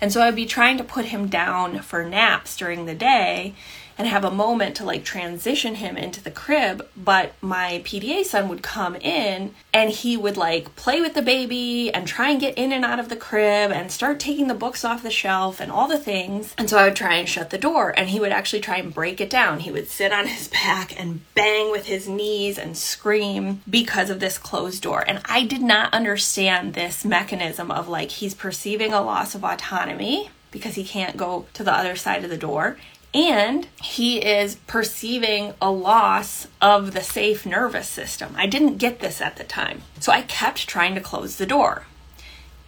And 0.00 0.10
so 0.10 0.22
I'd 0.22 0.34
be 0.34 0.46
trying 0.46 0.78
to 0.78 0.84
put 0.84 1.04
him 1.04 1.28
down 1.28 1.80
for 1.80 2.02
naps 2.04 2.56
during 2.56 2.86
the 2.86 2.94
day 2.94 3.54
and 4.00 4.08
have 4.08 4.24
a 4.24 4.30
moment 4.30 4.74
to 4.74 4.82
like 4.82 5.04
transition 5.04 5.74
him 5.74 5.94
into 5.94 6.22
the 6.22 6.30
crib. 6.30 6.88
But 6.96 7.34
my 7.42 7.82
PDA 7.84 8.24
son 8.24 8.48
would 8.48 8.62
come 8.62 8.96
in 8.96 9.54
and 9.74 9.90
he 9.90 10.16
would 10.16 10.38
like 10.38 10.74
play 10.74 11.02
with 11.02 11.12
the 11.12 11.20
baby 11.20 11.92
and 11.92 12.06
try 12.08 12.30
and 12.30 12.40
get 12.40 12.56
in 12.56 12.72
and 12.72 12.82
out 12.82 12.98
of 12.98 13.10
the 13.10 13.16
crib 13.16 13.70
and 13.70 13.92
start 13.92 14.18
taking 14.18 14.46
the 14.46 14.54
books 14.54 14.86
off 14.86 15.02
the 15.02 15.10
shelf 15.10 15.60
and 15.60 15.70
all 15.70 15.86
the 15.86 15.98
things. 15.98 16.54
And 16.56 16.70
so 16.70 16.78
I 16.78 16.84
would 16.84 16.96
try 16.96 17.16
and 17.16 17.28
shut 17.28 17.50
the 17.50 17.58
door 17.58 17.92
and 17.94 18.08
he 18.08 18.18
would 18.18 18.32
actually 18.32 18.60
try 18.60 18.78
and 18.78 18.94
break 18.94 19.20
it 19.20 19.28
down. 19.28 19.60
He 19.60 19.70
would 19.70 19.88
sit 19.88 20.14
on 20.14 20.26
his 20.28 20.48
back 20.48 20.98
and 20.98 21.20
bang 21.34 21.70
with 21.70 21.84
his 21.84 22.08
knees 22.08 22.56
and 22.56 22.78
scream 22.78 23.60
because 23.68 24.08
of 24.08 24.18
this 24.18 24.38
closed 24.38 24.82
door. 24.82 25.04
And 25.06 25.20
I 25.26 25.44
did 25.44 25.60
not 25.60 25.92
understand 25.92 26.72
this 26.72 27.04
mechanism 27.04 27.70
of 27.70 27.86
like 27.86 28.12
he's 28.12 28.32
perceiving 28.32 28.94
a 28.94 29.02
loss 29.02 29.34
of 29.34 29.44
autonomy 29.44 30.30
because 30.50 30.76
he 30.76 30.84
can't 30.84 31.18
go 31.18 31.44
to 31.52 31.62
the 31.62 31.72
other 31.72 31.96
side 31.96 32.24
of 32.24 32.30
the 32.30 32.38
door 32.38 32.78
and 33.12 33.66
he 33.82 34.18
is 34.18 34.56
perceiving 34.66 35.54
a 35.60 35.70
loss 35.70 36.46
of 36.60 36.92
the 36.92 37.02
safe 37.02 37.44
nervous 37.44 37.88
system. 37.88 38.34
I 38.36 38.46
didn't 38.46 38.78
get 38.78 39.00
this 39.00 39.20
at 39.20 39.36
the 39.36 39.44
time. 39.44 39.82
So 39.98 40.12
I 40.12 40.22
kept 40.22 40.68
trying 40.68 40.94
to 40.94 41.00
close 41.00 41.36
the 41.36 41.46
door. 41.46 41.86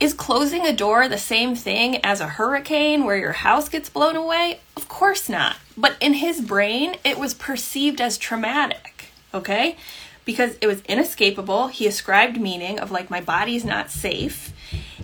Is 0.00 0.14
closing 0.14 0.66
a 0.66 0.72
door 0.72 1.09
the 1.09 1.16
same 1.16 1.55
thing 1.55 2.05
as 2.05 2.20
a 2.20 2.26
hurricane 2.26 3.05
where 3.05 3.16
your 3.16 3.33
house 3.33 3.68
gets 3.68 3.88
blown 3.88 4.16
away? 4.16 4.59
Of 4.76 4.88
course 4.88 5.28
not. 5.28 5.57
But 5.76 5.96
in 6.00 6.14
his 6.14 6.40
brain, 6.40 6.96
it 7.05 7.18
was 7.18 7.35
perceived 7.35 8.00
as 8.00 8.18
traumatic, 8.18 9.11
okay? 9.33 9.76
Because 10.24 10.57
it 10.61 10.66
was 10.66 10.83
inescapable. 10.83 11.68
He 11.68 11.87
ascribed 11.87 12.40
meaning 12.40 12.81
of 12.81 12.90
like, 12.90 13.11
my 13.11 13.20
body's 13.20 13.64
not 13.64 13.92
safe. 13.92 14.52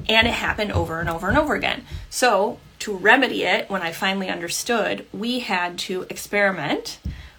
And 0.08 0.26
it 0.26 0.34
happened 0.34 0.72
over 0.72 0.98
and 0.98 1.08
over 1.08 1.28
and 1.28 1.38
over 1.38 1.54
again. 1.54 1.84
So 2.10 2.58
to 2.80 2.96
remedy 2.96 3.44
it, 3.44 3.68
when 3.68 3.82
I 3.82 3.92
finally 3.92 4.28
understood, 4.28 5.06
we 5.12 5.40
had 5.40 5.78
to 5.80 6.06
experiment 6.10 6.98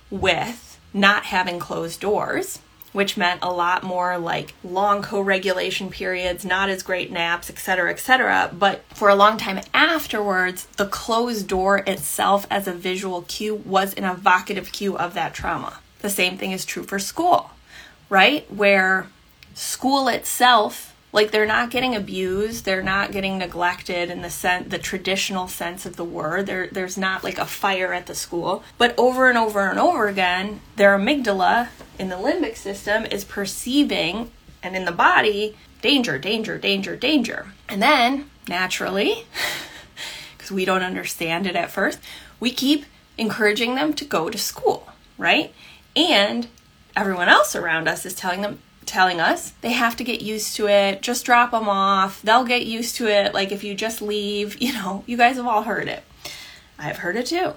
with 0.09 0.79
not 0.93 1.25
having 1.25 1.59
closed 1.59 1.99
doors, 1.99 2.59
which 2.91 3.17
meant 3.17 3.39
a 3.43 3.51
lot 3.51 3.83
more 3.83 4.17
like 4.17 4.53
long 4.63 5.01
co 5.01 5.21
regulation 5.21 5.89
periods, 5.89 6.43
not 6.43 6.69
as 6.69 6.83
great 6.83 7.11
naps, 7.11 7.49
etc., 7.49 7.91
etc. 7.91 8.49
But 8.51 8.83
for 8.93 9.09
a 9.09 9.15
long 9.15 9.37
time 9.37 9.61
afterwards, 9.73 10.65
the 10.77 10.87
closed 10.87 11.47
door 11.47 11.83
itself 11.85 12.47
as 12.49 12.67
a 12.67 12.73
visual 12.73 13.21
cue 13.23 13.55
was 13.55 13.93
an 13.93 14.05
evocative 14.05 14.71
cue 14.71 14.97
of 14.97 15.13
that 15.13 15.33
trauma. 15.33 15.79
The 15.99 16.09
same 16.09 16.37
thing 16.37 16.51
is 16.51 16.65
true 16.65 16.83
for 16.83 16.97
school, 16.97 17.51
right? 18.09 18.51
Where 18.51 19.07
school 19.53 20.07
itself 20.07 20.88
like 21.11 21.31
they're 21.31 21.45
not 21.45 21.71
getting 21.71 21.95
abused 21.95 22.65
they're 22.65 22.83
not 22.83 23.11
getting 23.11 23.37
neglected 23.37 24.09
in 24.09 24.21
the 24.21 24.29
sense 24.29 24.69
the 24.69 24.77
traditional 24.77 25.47
sense 25.47 25.85
of 25.85 25.95
the 25.95 26.03
word. 26.03 26.45
There 26.45 26.67
there's 26.67 26.97
not 26.97 27.23
like 27.23 27.37
a 27.37 27.45
fire 27.45 27.93
at 27.93 28.05
the 28.05 28.15
school. 28.15 28.63
But 28.77 28.93
over 28.97 29.29
and 29.29 29.37
over 29.37 29.67
and 29.67 29.79
over 29.79 30.07
again 30.07 30.61
their 30.75 30.97
amygdala 30.97 31.69
in 31.97 32.09
the 32.09 32.15
limbic 32.15 32.55
system 32.55 33.05
is 33.05 33.23
perceiving 33.23 34.31
and 34.61 34.75
in 34.75 34.85
the 34.85 34.91
body 34.91 35.57
danger 35.81 36.17
danger 36.17 36.57
danger 36.57 36.95
danger. 36.95 37.53
And 37.67 37.81
then 37.81 38.29
naturally 38.47 39.25
because 40.37 40.51
we 40.51 40.65
don't 40.65 40.83
understand 40.83 41.45
it 41.45 41.55
at 41.55 41.71
first 41.71 41.99
we 42.39 42.51
keep 42.51 42.85
encouraging 43.17 43.75
them 43.75 43.93
to 43.93 44.05
go 44.05 44.29
to 44.29 44.37
school 44.37 44.89
right? 45.19 45.53
And 45.95 46.47
everyone 46.95 47.29
else 47.29 47.55
around 47.55 47.87
us 47.87 48.05
is 48.05 48.15
telling 48.15 48.41
them 48.41 48.59
telling 48.89 49.19
us 49.19 49.51
they 49.61 49.71
have 49.71 49.95
to 49.97 50.03
get 50.03 50.21
used 50.21 50.55
to 50.57 50.67
it. 50.67 51.01
Just 51.01 51.25
drop 51.25 51.51
them 51.51 51.69
off. 51.69 52.21
They'll 52.21 52.43
get 52.43 52.65
used 52.65 52.95
to 52.97 53.07
it. 53.07 53.33
Like 53.33 53.51
if 53.51 53.63
you 53.63 53.75
just 53.75 54.01
leave, 54.01 54.61
you 54.61 54.73
know, 54.73 55.03
you 55.05 55.17
guys 55.17 55.37
have 55.37 55.47
all 55.47 55.63
heard 55.63 55.87
it. 55.87 56.03
I've 56.77 56.97
heard 56.97 57.15
it 57.15 57.27
too. 57.27 57.53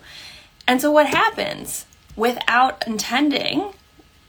And 0.66 0.80
so 0.80 0.90
what 0.90 1.06
happens 1.06 1.86
without 2.16 2.86
intending? 2.86 3.72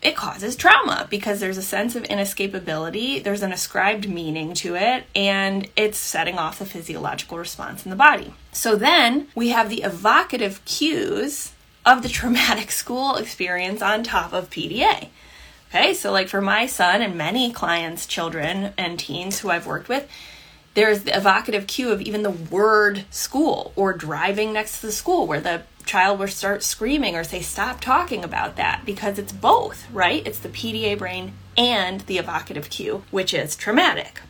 It 0.01 0.17
causes 0.17 0.57
trauma 0.57 1.07
because 1.09 1.39
there's 1.39 1.57
a 1.57 1.61
sense 1.61 1.95
of 1.95 2.03
inescapability, 2.03 3.23
there's 3.23 3.41
an 3.41 3.53
ascribed 3.53 4.09
meaning 4.09 4.53
to 4.55 4.75
it, 4.75 5.05
and 5.15 5.69
it's 5.77 5.97
setting 5.97 6.37
off 6.37 6.59
the 6.59 6.65
physiological 6.65 7.37
response 7.37 7.85
in 7.85 7.89
the 7.89 7.95
body. 7.95 8.33
So 8.51 8.75
then 8.75 9.27
we 9.33 9.49
have 9.49 9.69
the 9.69 9.83
evocative 9.83 10.63
cues 10.65 11.53
of 11.85 12.03
the 12.03 12.09
traumatic 12.09 12.71
school 12.81 13.15
experience 13.15 13.81
on 13.81 14.03
top 14.03 14.33
of 14.33 14.49
PDA. 14.49 15.07
Okay, 15.75 15.95
so 15.95 16.11
like 16.11 16.27
for 16.27 16.39
my 16.39 16.67
son 16.67 17.01
and 17.01 17.17
many 17.17 17.51
clients, 17.51 18.05
children 18.05 18.73
and 18.77 18.99
teens 18.99 19.39
who 19.39 19.49
I've 19.49 19.65
worked 19.65 19.89
with, 19.89 20.07
there's 20.75 21.01
the 21.01 21.17
evocative 21.17 21.65
cue 21.65 21.89
of 21.89 21.99
even 21.99 22.21
the 22.21 22.29
word 22.29 23.05
school 23.09 23.73
or 23.75 23.91
driving 23.91 24.53
next 24.53 24.81
to 24.81 24.85
the 24.85 24.91
school 24.91 25.25
where 25.25 25.41
the 25.41 25.63
child 25.83 26.19
will 26.19 26.27
start 26.27 26.61
screaming 26.61 27.15
or 27.15 27.23
say, 27.23 27.41
Stop 27.41 27.81
talking 27.81 28.23
about 28.23 28.55
that 28.55 28.83
because 28.85 29.17
it's 29.17 29.31
both, 29.31 29.91
right? 29.91 30.21
It's 30.27 30.37
the 30.37 30.49
PDA 30.49 30.95
brain 30.95 31.33
and 31.57 32.01
the 32.01 32.19
evocative 32.19 32.69
cue, 32.69 33.03
which 33.09 33.33
is 33.33 33.55
traumatic. 33.55 34.21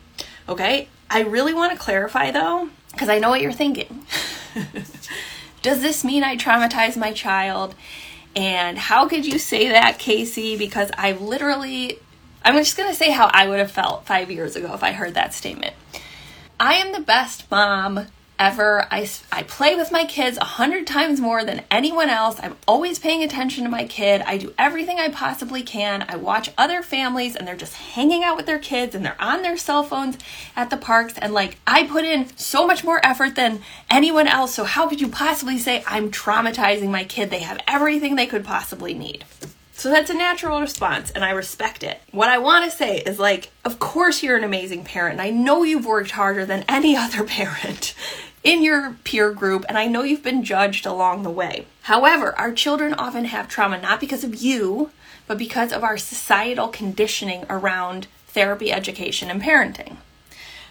Okay, 0.48 0.88
I 1.10 1.20
really 1.20 1.52
want 1.52 1.72
to 1.72 1.78
clarify 1.78 2.30
though, 2.30 2.70
because 2.90 3.10
I 3.10 3.18
know 3.18 3.28
what 3.28 3.42
you're 3.42 3.52
thinking. 3.52 4.06
Does 5.62 5.82
this 5.82 6.04
mean 6.04 6.24
I 6.24 6.38
traumatize 6.38 6.96
my 6.96 7.12
child? 7.12 7.74
And 8.36 8.76
how 8.76 9.08
could 9.08 9.24
you 9.24 9.38
say 9.38 9.68
that, 9.68 9.98
Casey? 9.98 10.56
Because 10.56 10.90
I 10.96 11.12
literally, 11.12 11.98
I'm 12.44 12.56
just 12.56 12.76
going 12.76 12.88
to 12.90 12.94
say 12.96 13.10
how 13.10 13.30
I 13.32 13.48
would 13.48 13.58
have 13.60 13.70
felt 13.70 14.06
five 14.06 14.30
years 14.30 14.56
ago 14.56 14.74
if 14.74 14.82
I 14.82 14.92
heard 14.92 15.14
that 15.14 15.34
statement. 15.34 15.74
I 16.58 16.74
am 16.74 16.92
the 16.92 17.00
best 17.00 17.50
mom 17.50 18.06
ever. 18.38 18.86
I, 18.90 19.08
I 19.30 19.42
play 19.42 19.74
with 19.76 19.92
my 19.92 20.04
kids 20.04 20.36
a 20.38 20.44
hundred 20.44 20.86
times 20.86 21.20
more 21.20 21.44
than 21.44 21.62
anyone 21.70 22.08
else. 22.08 22.38
I'm 22.42 22.56
always 22.66 22.98
paying 22.98 23.22
attention 23.22 23.64
to 23.64 23.70
my 23.70 23.84
kid. 23.84 24.22
I 24.22 24.38
do 24.38 24.52
everything 24.58 24.98
I 24.98 25.08
possibly 25.08 25.62
can. 25.62 26.04
I 26.08 26.16
watch 26.16 26.50
other 26.58 26.82
families 26.82 27.36
and 27.36 27.46
they're 27.46 27.56
just 27.56 27.74
hanging 27.74 28.24
out 28.24 28.36
with 28.36 28.46
their 28.46 28.58
kids 28.58 28.94
and 28.94 29.04
they're 29.04 29.20
on 29.20 29.42
their 29.42 29.56
cell 29.56 29.82
phones 29.82 30.18
at 30.56 30.70
the 30.70 30.76
parks. 30.76 31.14
And 31.18 31.32
like, 31.32 31.58
I 31.66 31.86
put 31.86 32.04
in 32.04 32.36
so 32.36 32.66
much 32.66 32.84
more 32.84 33.04
effort 33.04 33.34
than 33.34 33.62
anyone 33.90 34.26
else. 34.26 34.54
So, 34.54 34.64
how 34.64 34.88
could 34.88 35.00
you 35.00 35.08
possibly 35.08 35.58
say 35.58 35.84
I'm 35.86 36.10
traumatizing 36.10 36.90
my 36.90 37.04
kid? 37.04 37.30
They 37.30 37.40
have 37.40 37.60
everything 37.66 38.16
they 38.16 38.26
could 38.26 38.44
possibly 38.44 38.94
need. 38.94 39.24
So 39.84 39.90
that's 39.90 40.08
a 40.08 40.14
natural 40.14 40.62
response 40.62 41.10
and 41.10 41.22
I 41.22 41.32
respect 41.32 41.82
it. 41.82 42.00
What 42.10 42.30
I 42.30 42.38
want 42.38 42.64
to 42.64 42.74
say 42.74 43.00
is 43.00 43.18
like, 43.18 43.50
of 43.66 43.78
course 43.78 44.22
you're 44.22 44.38
an 44.38 44.42
amazing 44.42 44.82
parent. 44.82 45.20
And 45.20 45.20
I 45.20 45.28
know 45.28 45.62
you've 45.62 45.84
worked 45.84 46.12
harder 46.12 46.46
than 46.46 46.64
any 46.66 46.96
other 46.96 47.22
parent 47.22 47.94
in 48.42 48.62
your 48.62 48.96
peer 49.04 49.30
group 49.30 49.66
and 49.68 49.76
I 49.76 49.86
know 49.86 50.02
you've 50.02 50.22
been 50.22 50.42
judged 50.42 50.86
along 50.86 51.22
the 51.22 51.28
way. 51.28 51.66
However, 51.82 52.34
our 52.38 52.50
children 52.50 52.94
often 52.94 53.26
have 53.26 53.46
trauma 53.46 53.78
not 53.78 54.00
because 54.00 54.24
of 54.24 54.36
you, 54.36 54.90
but 55.26 55.36
because 55.36 55.70
of 55.70 55.84
our 55.84 55.98
societal 55.98 56.68
conditioning 56.68 57.44
around 57.50 58.06
therapy, 58.28 58.72
education, 58.72 59.30
and 59.30 59.42
parenting. 59.42 59.98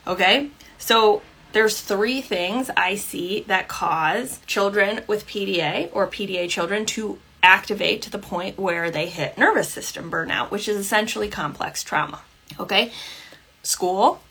Okay? 0.08 0.50
So 0.80 1.22
there's 1.52 1.82
three 1.82 2.22
things 2.22 2.72
I 2.76 2.96
see 2.96 3.42
that 3.46 3.68
cause 3.68 4.40
children 4.48 5.02
with 5.06 5.28
PDA 5.28 5.92
or 5.94 6.08
PDA 6.08 6.50
children 6.50 6.88
to 6.88 7.20
activate 7.44 8.02
to 8.02 8.10
the 8.10 8.18
point 8.18 8.58
where 8.58 8.90
they 8.90 9.08
hit 9.08 9.38
nervous 9.38 9.70
system 9.70 10.10
burnout, 10.10 10.50
which 10.50 10.68
is 10.68 10.78
essentially 10.78 11.28
complex 11.28 11.84
trauma. 11.84 12.22
Okay? 12.60 12.92
School, 13.62 14.22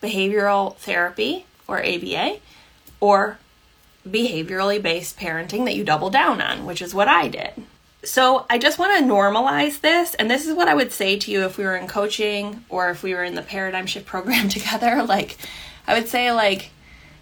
behavioral 0.00 0.76
therapy 0.76 1.44
or 1.68 1.84
ABA, 1.84 2.38
or 3.00 3.38
behaviorally 4.08 4.80
based 4.80 5.18
parenting 5.18 5.64
that 5.64 5.74
you 5.74 5.84
double 5.84 6.10
down 6.10 6.40
on, 6.40 6.64
which 6.64 6.80
is 6.80 6.94
what 6.94 7.08
I 7.08 7.28
did. 7.28 7.50
So 8.04 8.46
I 8.50 8.58
just 8.58 8.78
want 8.78 8.98
to 8.98 9.04
normalize 9.04 9.80
this. 9.80 10.14
And 10.14 10.30
this 10.30 10.46
is 10.46 10.54
what 10.54 10.68
I 10.68 10.74
would 10.74 10.92
say 10.92 11.18
to 11.18 11.30
you 11.30 11.44
if 11.44 11.56
we 11.56 11.64
were 11.64 11.76
in 11.76 11.86
coaching 11.86 12.64
or 12.68 12.90
if 12.90 13.02
we 13.02 13.14
were 13.14 13.22
in 13.22 13.34
the 13.34 13.42
paradigm 13.42 13.86
shift 13.86 14.06
program 14.06 14.48
together. 14.48 15.02
Like, 15.04 15.36
I 15.86 15.94
would 15.94 16.08
say, 16.08 16.32
like, 16.32 16.70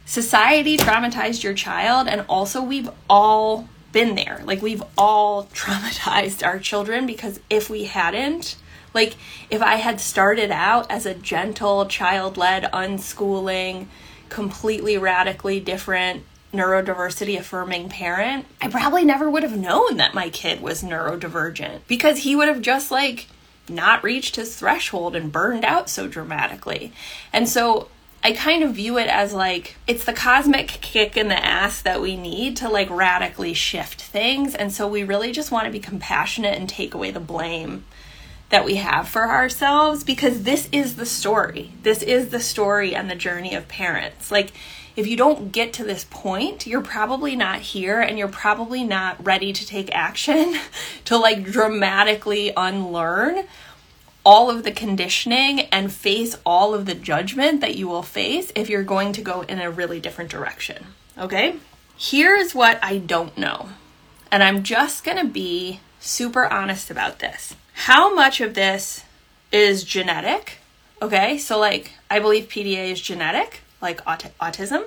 society 0.07 0.77
traumatized 0.77 1.43
your 1.43 1.55
child, 1.55 2.09
and 2.09 2.25
also 2.29 2.63
we've 2.63 2.91
all 3.09 3.69
been 3.93 4.15
there. 4.15 4.43
Like, 4.45 4.63
we've 4.63 4.83
all 4.97 5.45
traumatized 5.55 6.47
our 6.47 6.59
children 6.59 7.07
because 7.07 7.41
if 7.49 7.71
we 7.71 7.85
hadn't, 7.85 8.57
like, 8.95 9.17
if 9.51 9.63
I 9.63 9.77
had 9.77 10.01
started 10.01 10.51
out 10.51 10.91
as 10.91 11.07
a 11.07 11.15
gentle, 11.15 11.87
child 11.87 12.37
led, 12.37 12.65
unschooling, 12.65 13.87
completely 14.29 14.97
radically 14.97 15.61
different 15.61 16.25
neurodiversity 16.53 17.39
affirming 17.39 17.89
parent, 17.89 18.47
I 18.61 18.69
probably 18.69 19.05
never 19.05 19.31
would 19.31 19.43
have 19.43 19.57
known 19.57 19.99
that 19.99 20.15
my 20.15 20.31
kid 20.31 20.61
was 20.61 20.83
neurodivergent 20.83 21.81
because 21.87 22.19
he 22.19 22.35
would 22.35 22.49
have 22.49 22.61
just 22.61 22.91
like 22.91 23.29
not 23.69 24.03
reached 24.03 24.37
his 24.37 24.57
threshold 24.57 25.15
and 25.15 25.31
burned 25.31 25.65
out 25.65 25.89
so 25.89 26.09
dramatically. 26.09 26.93
And 27.33 27.49
so 27.49 27.89
I 28.23 28.33
kind 28.33 28.63
of 28.63 28.75
view 28.75 28.99
it 28.99 29.09
as 29.09 29.33
like 29.33 29.77
it's 29.87 30.05
the 30.05 30.13
cosmic 30.13 30.69
kick 30.69 31.17
in 31.17 31.29
the 31.29 31.43
ass 31.43 31.81
that 31.83 32.03
we 32.03 32.17
need 32.17 32.57
to 32.59 32.69
like 32.69 32.91
radically 32.91 33.55
shift 33.55 34.03
things. 34.03 34.55
And 34.55 34.73
so 34.73 34.87
we 34.87 35.03
really 35.03 35.33
just 35.33 35.51
want 35.51 35.65
to 35.65 35.73
be 35.73 35.79
compassionate 35.79 36.59
and 36.59 36.69
take 36.69 36.93
away 36.93 37.11
the 37.11 37.21
blame 37.21 37.85
that 38.51 38.65
we 38.65 38.77
have 38.77 39.09
for 39.09 39.29
ourselves 39.29 40.05
because 40.05 40.43
this 40.43 40.69
is 40.71 40.97
the 40.97 41.07
story. 41.07 41.73
This 41.83 42.03
is 42.03 42.29
the 42.29 42.41
story 42.41 42.95
and 42.95 43.11
the 43.11 43.15
journey 43.15 43.55
of 43.55 43.69
parents. 43.69 44.31
Like 44.31 44.53
if 44.97 45.07
you 45.07 45.17
don't 45.17 45.51
get 45.51 45.73
to 45.75 45.85
this 45.85 46.05
point, 46.11 46.67
you're 46.67 46.83
probably 46.83 47.37
not 47.37 47.61
here 47.61 48.01
and 48.01 48.19
you're 48.19 48.29
probably 48.29 48.85
not 48.85 49.25
ready 49.25 49.53
to 49.53 49.67
take 49.67 49.95
action 49.95 50.59
to 51.07 51.17
like 51.17 51.45
dramatically 51.45 52.53
unlearn 52.55 53.45
all 54.25 54.51
of 54.51 54.65
the 54.65 54.73
conditioning 54.73 55.61
and 55.73 55.93
face 55.93 56.37
all 56.45 56.75
of 56.75 56.87
the 56.87 56.95
judgment 56.95 57.61
that 57.61 57.77
you 57.77 57.89
will 57.89 58.03
face 58.03 58.53
if 58.55 58.69
you're 58.69 58.83
going 58.83 59.13
to 59.13 59.23
go 59.23 59.43
in 59.43 59.59
a 59.59 59.71
really 59.71 60.01
different 60.01 60.31
direction. 60.31 60.87
Okay? 61.17 61.57
Here's 61.97 62.55
what 62.55 62.79
I 62.83 62.99
don't 62.99 63.37
know. 63.37 63.71
And 64.31 64.43
I'm 64.43 64.63
just 64.63 65.05
going 65.05 65.19
to 65.19 65.25
be 65.25 65.81
super 65.99 66.47
honest 66.47 66.91
about 66.91 67.19
this. 67.19 67.55
How 67.73 68.15
much 68.15 68.41
of 68.41 68.55
this 68.55 69.05
is 69.53 69.85
genetic? 69.85 70.59
Okay? 71.03 71.39
So 71.39 71.59
like 71.59 71.93
I 72.11 72.21
believe 72.21 72.49
PDA 72.49 72.93
is 72.93 73.01
genetic 73.01 73.61
like 73.81 74.07
aut- 74.07 74.33
autism 74.41 74.85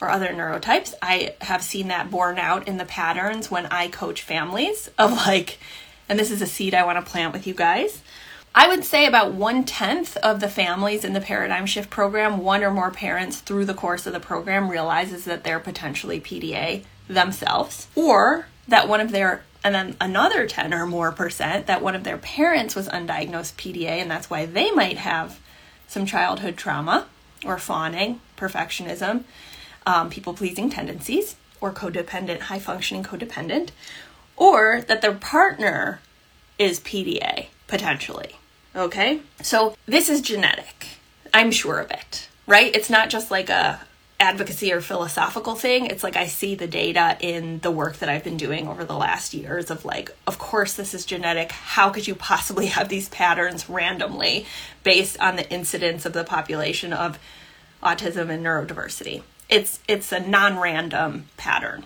or 0.00 0.10
other 0.10 0.28
neurotypes. 0.28 0.94
I 1.00 1.34
have 1.40 1.62
seen 1.62 1.88
that 1.88 2.10
borne 2.10 2.38
out 2.38 2.66
in 2.66 2.76
the 2.76 2.84
patterns 2.84 3.50
when 3.50 3.66
I 3.66 3.88
coach 3.88 4.22
families 4.22 4.90
of 4.98 5.12
like, 5.12 5.58
and 6.08 6.18
this 6.18 6.30
is 6.30 6.42
a 6.42 6.46
seed 6.46 6.74
I 6.74 6.84
want 6.84 7.04
to 7.04 7.10
plant 7.10 7.32
with 7.32 7.46
you 7.46 7.54
guys. 7.54 8.02
I 8.54 8.68
would 8.68 8.84
say 8.84 9.06
about 9.06 9.32
one 9.32 9.64
tenth 9.64 10.16
of 10.18 10.40
the 10.40 10.48
families 10.48 11.04
in 11.04 11.14
the 11.14 11.22
paradigm 11.22 11.64
shift 11.64 11.88
program, 11.88 12.38
one 12.38 12.62
or 12.62 12.70
more 12.70 12.90
parents 12.90 13.40
through 13.40 13.64
the 13.64 13.72
course 13.72 14.06
of 14.06 14.12
the 14.12 14.20
program 14.20 14.70
realizes 14.70 15.24
that 15.24 15.42
they're 15.42 15.58
potentially 15.58 16.20
PDA 16.20 16.84
themselves, 17.08 17.88
or 17.94 18.46
that 18.68 18.88
one 18.88 19.00
of 19.00 19.10
their 19.10 19.44
and 19.64 19.74
then 19.74 19.96
another 20.00 20.46
10 20.46 20.74
or 20.74 20.86
more 20.86 21.12
percent 21.12 21.66
that 21.66 21.80
one 21.80 21.94
of 21.94 22.02
their 22.04 22.18
parents 22.18 22.74
was 22.74 22.88
undiagnosed 22.88 23.54
PDA 23.54 24.00
and 24.00 24.10
that's 24.10 24.28
why 24.28 24.44
they 24.44 24.72
might 24.72 24.98
have 24.98 25.38
some 25.86 26.04
childhood 26.04 26.56
trauma 26.56 27.06
or 27.44 27.58
fawning, 27.58 28.20
perfectionism, 28.36 29.22
um, 29.86 30.10
people 30.10 30.34
pleasing 30.34 30.68
tendencies, 30.68 31.36
or 31.60 31.72
codependent, 31.72 32.40
high 32.40 32.58
functioning 32.58 33.04
codependent, 33.04 33.70
or 34.36 34.82
that 34.82 35.00
their 35.00 35.14
partner 35.14 36.00
is 36.58 36.80
PDA 36.80 37.46
potentially. 37.68 38.36
Okay? 38.74 39.20
So 39.42 39.76
this 39.86 40.08
is 40.08 40.20
genetic. 40.20 40.86
I'm 41.34 41.50
sure 41.50 41.78
of 41.78 41.90
it, 41.90 42.28
right? 42.46 42.74
It's 42.74 42.90
not 42.90 43.10
just 43.10 43.30
like 43.30 43.48
a 43.48 43.80
advocacy 44.22 44.72
or 44.72 44.80
philosophical 44.80 45.56
thing. 45.56 45.86
It's 45.86 46.04
like 46.04 46.14
I 46.16 46.26
see 46.26 46.54
the 46.54 46.68
data 46.68 47.16
in 47.20 47.58
the 47.58 47.72
work 47.72 47.96
that 47.96 48.08
I've 48.08 48.22
been 48.22 48.36
doing 48.36 48.68
over 48.68 48.84
the 48.84 48.96
last 48.96 49.34
years 49.34 49.68
of 49.68 49.84
like, 49.84 50.10
of 50.28 50.38
course, 50.38 50.74
this 50.74 50.94
is 50.94 51.04
genetic. 51.04 51.50
How 51.50 51.90
could 51.90 52.06
you 52.06 52.14
possibly 52.14 52.66
have 52.66 52.88
these 52.88 53.08
patterns 53.08 53.68
randomly 53.68 54.46
based 54.84 55.18
on 55.18 55.34
the 55.34 55.50
incidence 55.50 56.06
of 56.06 56.12
the 56.12 56.22
population 56.22 56.92
of 56.92 57.18
autism 57.82 58.30
and 58.30 58.46
neurodiversity? 58.46 59.22
It's 59.48 59.80
it's 59.88 60.12
a 60.12 60.20
non-random 60.20 61.26
pattern. 61.36 61.84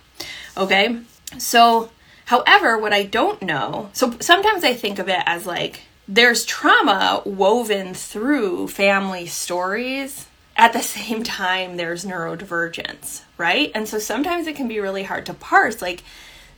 Okay? 0.59 1.01
So, 1.39 1.91
however, 2.27 2.77
what 2.77 2.93
I 2.93 3.05
don't 3.05 3.41
know, 3.41 3.89
so 3.95 4.15
sometimes 4.21 4.63
I 4.63 4.75
think 4.75 4.99
of 4.99 5.09
it 5.09 5.23
as 5.25 5.47
like 5.47 5.83
there's 6.09 6.45
trauma 6.45 7.23
woven 7.25 7.95
through 7.95 8.69
family 8.69 9.27
stories 9.27 10.27
at 10.57 10.73
the 10.73 10.83
same 10.83 11.23
time 11.23 11.77
there's 11.77 12.05
neurodivergence, 12.05 13.23
right? 13.37 13.71
And 13.75 13.89
so 13.89 13.99
sometimes 13.99 14.47
it 14.47 14.57
can 14.57 14.69
be 14.69 14.81
really 14.81 15.03
hard 15.03 15.27
to 15.27 15.35
parse 15.35 15.83
like 15.83 16.03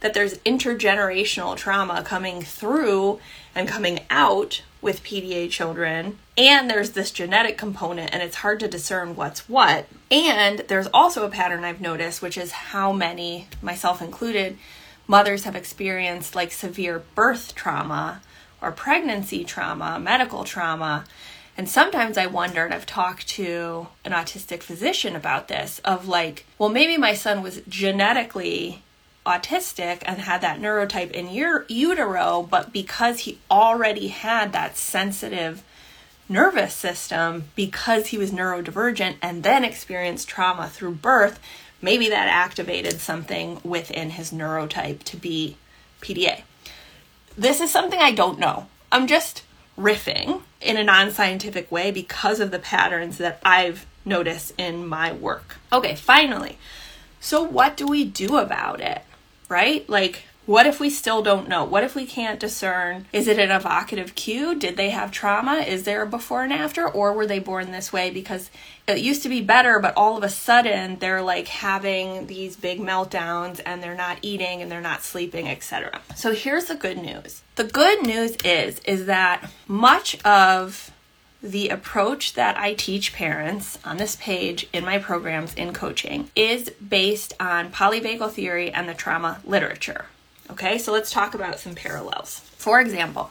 that 0.01 0.15
there's 0.15 0.39
intergenerational 0.39 1.57
trauma 1.57 2.03
coming 2.03 2.43
through 2.43 3.19
and 3.55 3.67
coming 3.67 4.01
out 4.11 4.63
with 4.81 5.03
PDA 5.03 5.51
children, 5.51 6.19
and 6.37 6.71
there's 6.71 6.93
this 6.93 7.11
genetic 7.11 7.59
component, 7.59 8.13
and 8.13 8.23
it's 8.23 8.37
hard 8.37 8.61
to 8.61 8.69
discern 8.69 9.17
what's 9.17 9.49
what. 9.49 9.87
And 10.09 10.61
there's 10.69 10.87
also 10.95 11.27
a 11.27 11.31
pattern 11.31 11.65
I've 11.65 11.81
noticed, 11.81 12.23
which 12.23 12.39
is 12.39 12.53
how 12.53 12.93
many, 12.93 13.49
myself 13.61 14.01
included, 14.01 14.57
mothers 15.09 15.43
have 15.43 15.57
experienced 15.57 16.37
like 16.37 16.53
severe 16.53 17.03
birth 17.17 17.57
trauma 17.57 18.21
or 18.61 18.73
pregnancy 18.73 19.45
trauma, 19.45 19.99
medical 19.99 20.45
trauma, 20.45 21.05
and 21.59 21.69
sometimes 21.69 22.17
I 22.17 22.27
wonder, 22.27 22.65
and 22.65 22.73
I've 22.73 22.87
talked 22.87 23.27
to 23.31 23.89
an 24.05 24.13
autistic 24.13 24.63
physician 24.63 25.17
about 25.17 25.49
this, 25.49 25.81
of 25.85 26.07
like, 26.07 26.47
well, 26.57 26.69
maybe 26.69 26.97
my 26.97 27.15
son 27.15 27.43
was 27.43 27.63
genetically 27.69 28.83
autistic 29.27 30.03
and 30.07 30.21
had 30.21 30.41
that 30.41 30.61
neurotype 30.61 31.11
in 31.11 31.29
your 31.29 31.67
utero, 31.69 32.47
but 32.49 32.73
because 32.73 33.21
he 33.21 33.39
already 33.51 34.09
had 34.09 34.53
that 34.53 34.77
sensitive 34.77 35.65
nervous 36.29 36.75
system, 36.75 37.45
because 37.57 38.09
he 38.09 38.19
was 38.19 38.31
neurodivergent 38.31 39.17
and 39.21 39.43
then 39.43 39.65
experienced 39.65 40.29
trauma 40.29 40.69
through 40.69 40.93
birth, 40.93 41.41
maybe 41.83 42.09
that 42.09 42.29
activated 42.29 43.01
something 43.01 43.61
within 43.65 44.11
his 44.11 44.31
neurotype 44.31 45.03
to 45.03 45.17
be 45.17 45.57
PDA. 46.01 46.43
This 47.39 47.61
is 47.61 47.71
something 47.71 48.01
I 48.01 48.11
don't 48.11 48.41
know. 48.41 48.67
I'm 48.91 49.07
just 49.07 49.45
riffing 49.79 50.43
in 50.61 50.77
a 50.77 50.83
non 50.83 51.13
scientific 51.13 51.71
way 51.71 51.93
because 51.93 52.41
of 52.41 52.51
the 52.51 52.59
patterns 52.59 53.19
that 53.19 53.39
I've 53.45 53.87
noticed 54.05 54.55
in 54.59 54.85
my 54.85 55.13
work. 55.13 55.59
Okay, 55.73 55.95
finally. 55.95 56.59
So, 57.21 57.41
what 57.41 57.77
do 57.77 57.87
we 57.87 58.05
do 58.05 58.39
about 58.39 58.81
it? 58.81 59.03
Right? 59.49 59.89
Like, 59.89 60.25
what 60.49 60.67
if 60.67 60.81
we 60.81 60.89
still 60.89 61.21
don't 61.21 61.47
know? 61.47 61.63
What 61.63 61.85
if 61.85 61.95
we 61.95 62.07
can't 62.07 62.41
discern? 62.41 63.05
Is 63.13 63.29
it 63.29 63.39
an 63.39 63.51
evocative 63.51 64.15
cue? 64.15 64.55
Did 64.55 64.79
they 64.79 64.89
have 64.89 65.13
trauma? 65.13 65.57
Is 65.57 65.83
there 65.83 66.01
a 66.01 66.07
before 66.07 66.43
and 66.43 66.55
after? 66.55 66.89
Or 66.89 67.13
were 67.13 67.27
they 67.27 67.39
born 67.39 67.71
this 67.71 67.93
way 67.93 68.09
because 68.09 68.49
it 68.87 68.97
used 68.97 69.23
to 69.25 69.29
be 69.29 69.43
better, 69.43 69.79
but 69.79 69.93
all 69.95 70.17
of 70.17 70.23
a 70.23 70.31
sudden 70.31 71.01
they're 71.01 71.21
like 71.21 71.49
having 71.49 72.29
these 72.29 72.57
big 72.57 72.81
meltdowns 72.81 73.61
and 73.67 73.83
they're 73.83 73.95
not 73.95 74.21
eating 74.23 74.63
and 74.63 74.73
they're 74.73 74.81
not 74.81 75.03
sleeping, 75.03 75.47
etc. 75.47 76.01
So 76.17 76.33
here's 76.33 76.65
the 76.65 76.77
good 76.77 76.97
news. 76.97 77.43
The 77.57 77.65
good 77.65 78.07
news 78.07 78.35
is 78.43 78.79
is 78.87 79.05
that 79.05 79.51
much 79.67 80.19
of 80.25 80.91
the 81.43 81.69
approach 81.69 82.33
that 82.33 82.57
I 82.57 82.73
teach 82.73 83.13
parents 83.13 83.79
on 83.85 83.99
this 83.99 84.17
page 84.17 84.67
in 84.73 84.87
my 84.87 84.97
programs 84.97 85.53
in 85.53 85.75
coaching 85.75 86.31
is 86.35 86.71
based 86.71 87.35
on 87.39 87.71
polyvagal 87.71 88.31
theory 88.31 88.71
and 88.73 88.89
the 88.89 88.95
trauma 88.95 89.43
literature. 89.45 90.07
Okay, 90.51 90.79
so 90.79 90.93
let's 90.93 91.11
talk 91.11 91.35
about 91.35 91.59
some 91.59 91.75
parallels. 91.75 92.41
For 92.57 92.81
example, 92.81 93.31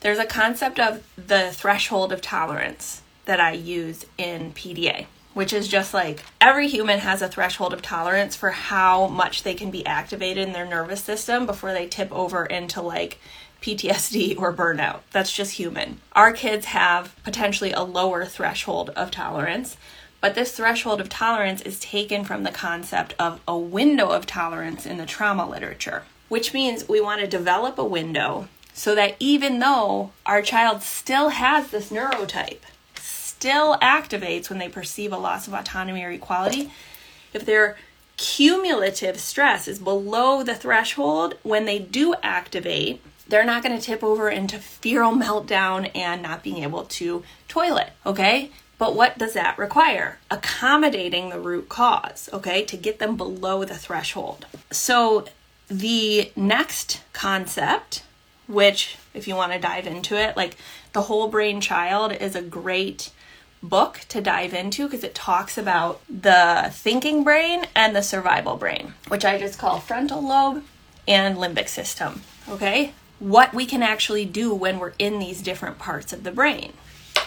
there's 0.00 0.18
a 0.18 0.26
concept 0.26 0.78
of 0.78 1.02
the 1.16 1.50
threshold 1.52 2.12
of 2.12 2.20
tolerance 2.20 3.02
that 3.24 3.40
I 3.40 3.52
use 3.52 4.06
in 4.16 4.52
PDA, 4.52 5.06
which 5.34 5.52
is 5.52 5.66
just 5.66 5.92
like 5.92 6.24
every 6.40 6.68
human 6.68 7.00
has 7.00 7.22
a 7.22 7.28
threshold 7.28 7.72
of 7.72 7.82
tolerance 7.82 8.36
for 8.36 8.50
how 8.50 9.08
much 9.08 9.42
they 9.42 9.54
can 9.54 9.70
be 9.70 9.84
activated 9.84 10.46
in 10.46 10.52
their 10.52 10.66
nervous 10.66 11.02
system 11.02 11.46
before 11.46 11.72
they 11.72 11.86
tip 11.86 12.12
over 12.12 12.46
into 12.46 12.80
like 12.80 13.18
PTSD 13.62 14.38
or 14.40 14.52
burnout. 14.52 15.00
That's 15.10 15.32
just 15.32 15.52
human. 15.52 16.00
Our 16.12 16.32
kids 16.32 16.66
have 16.66 17.14
potentially 17.24 17.72
a 17.72 17.82
lower 17.82 18.24
threshold 18.24 18.90
of 18.90 19.10
tolerance, 19.10 19.76
but 20.20 20.34
this 20.34 20.52
threshold 20.52 21.00
of 21.00 21.08
tolerance 21.08 21.60
is 21.62 21.80
taken 21.80 22.24
from 22.24 22.42
the 22.42 22.50
concept 22.50 23.14
of 23.18 23.40
a 23.48 23.58
window 23.58 24.08
of 24.08 24.26
tolerance 24.26 24.84
in 24.86 24.98
the 24.98 25.06
trauma 25.06 25.48
literature, 25.48 26.04
which 26.28 26.52
means 26.52 26.88
we 26.88 27.00
want 27.00 27.20
to 27.20 27.26
develop 27.26 27.78
a 27.78 27.84
window 27.84 28.48
so 28.72 28.94
that 28.94 29.16
even 29.18 29.58
though 29.58 30.12
our 30.24 30.40
child 30.40 30.82
still 30.82 31.30
has 31.30 31.70
this 31.70 31.90
neurotype, 31.90 32.60
still 32.94 33.76
activates 33.78 34.48
when 34.48 34.58
they 34.58 34.68
perceive 34.68 35.12
a 35.12 35.18
loss 35.18 35.48
of 35.48 35.54
autonomy 35.54 36.04
or 36.04 36.10
equality, 36.10 36.70
if 37.32 37.44
their 37.44 37.76
cumulative 38.16 39.18
stress 39.18 39.66
is 39.66 39.78
below 39.78 40.42
the 40.42 40.54
threshold, 40.54 41.34
when 41.42 41.64
they 41.64 41.78
do 41.78 42.14
activate, 42.22 43.00
they're 43.26 43.44
not 43.44 43.62
going 43.62 43.76
to 43.76 43.84
tip 43.84 44.02
over 44.02 44.28
into 44.30 44.58
feral 44.58 45.12
meltdown 45.12 45.90
and 45.94 46.22
not 46.22 46.42
being 46.42 46.62
able 46.62 46.84
to 46.84 47.22
toilet, 47.46 47.90
okay? 48.06 48.50
But 48.78 48.94
what 48.94 49.18
does 49.18 49.34
that 49.34 49.58
require? 49.58 50.18
Accommodating 50.30 51.30
the 51.30 51.40
root 51.40 51.68
cause, 51.68 52.28
okay, 52.32 52.64
to 52.64 52.76
get 52.76 53.00
them 53.00 53.16
below 53.16 53.64
the 53.64 53.76
threshold. 53.76 54.46
So 54.70 55.26
the 55.68 56.32
next 56.36 57.02
concept, 57.12 58.02
which 58.46 58.96
if 59.14 59.28
you 59.28 59.34
want 59.34 59.52
to 59.52 59.58
dive 59.58 59.86
into 59.86 60.16
it, 60.16 60.36
like 60.36 60.56
the 60.92 61.02
whole 61.02 61.28
brain 61.28 61.60
child 61.60 62.12
is 62.12 62.34
a 62.34 62.42
great 62.42 63.10
book 63.62 64.00
to 64.08 64.20
dive 64.20 64.54
into 64.54 64.84
because 64.84 65.02
it 65.02 65.14
talks 65.14 65.58
about 65.58 66.00
the 66.08 66.70
thinking 66.72 67.24
brain 67.24 67.66
and 67.74 67.94
the 67.94 68.02
survival 68.02 68.56
brain, 68.56 68.94
which 69.08 69.24
I 69.24 69.38
just 69.38 69.58
call 69.58 69.80
frontal 69.80 70.26
lobe 70.26 70.64
and 71.06 71.36
limbic 71.36 71.68
system, 71.68 72.22
okay? 72.48 72.92
what 73.18 73.52
we 73.52 73.66
can 73.66 73.82
actually 73.82 74.24
do 74.24 74.54
when 74.54 74.78
we're 74.78 74.94
in 74.98 75.18
these 75.18 75.42
different 75.42 75.78
parts 75.78 76.12
of 76.12 76.24
the 76.24 76.30
brain. 76.30 76.72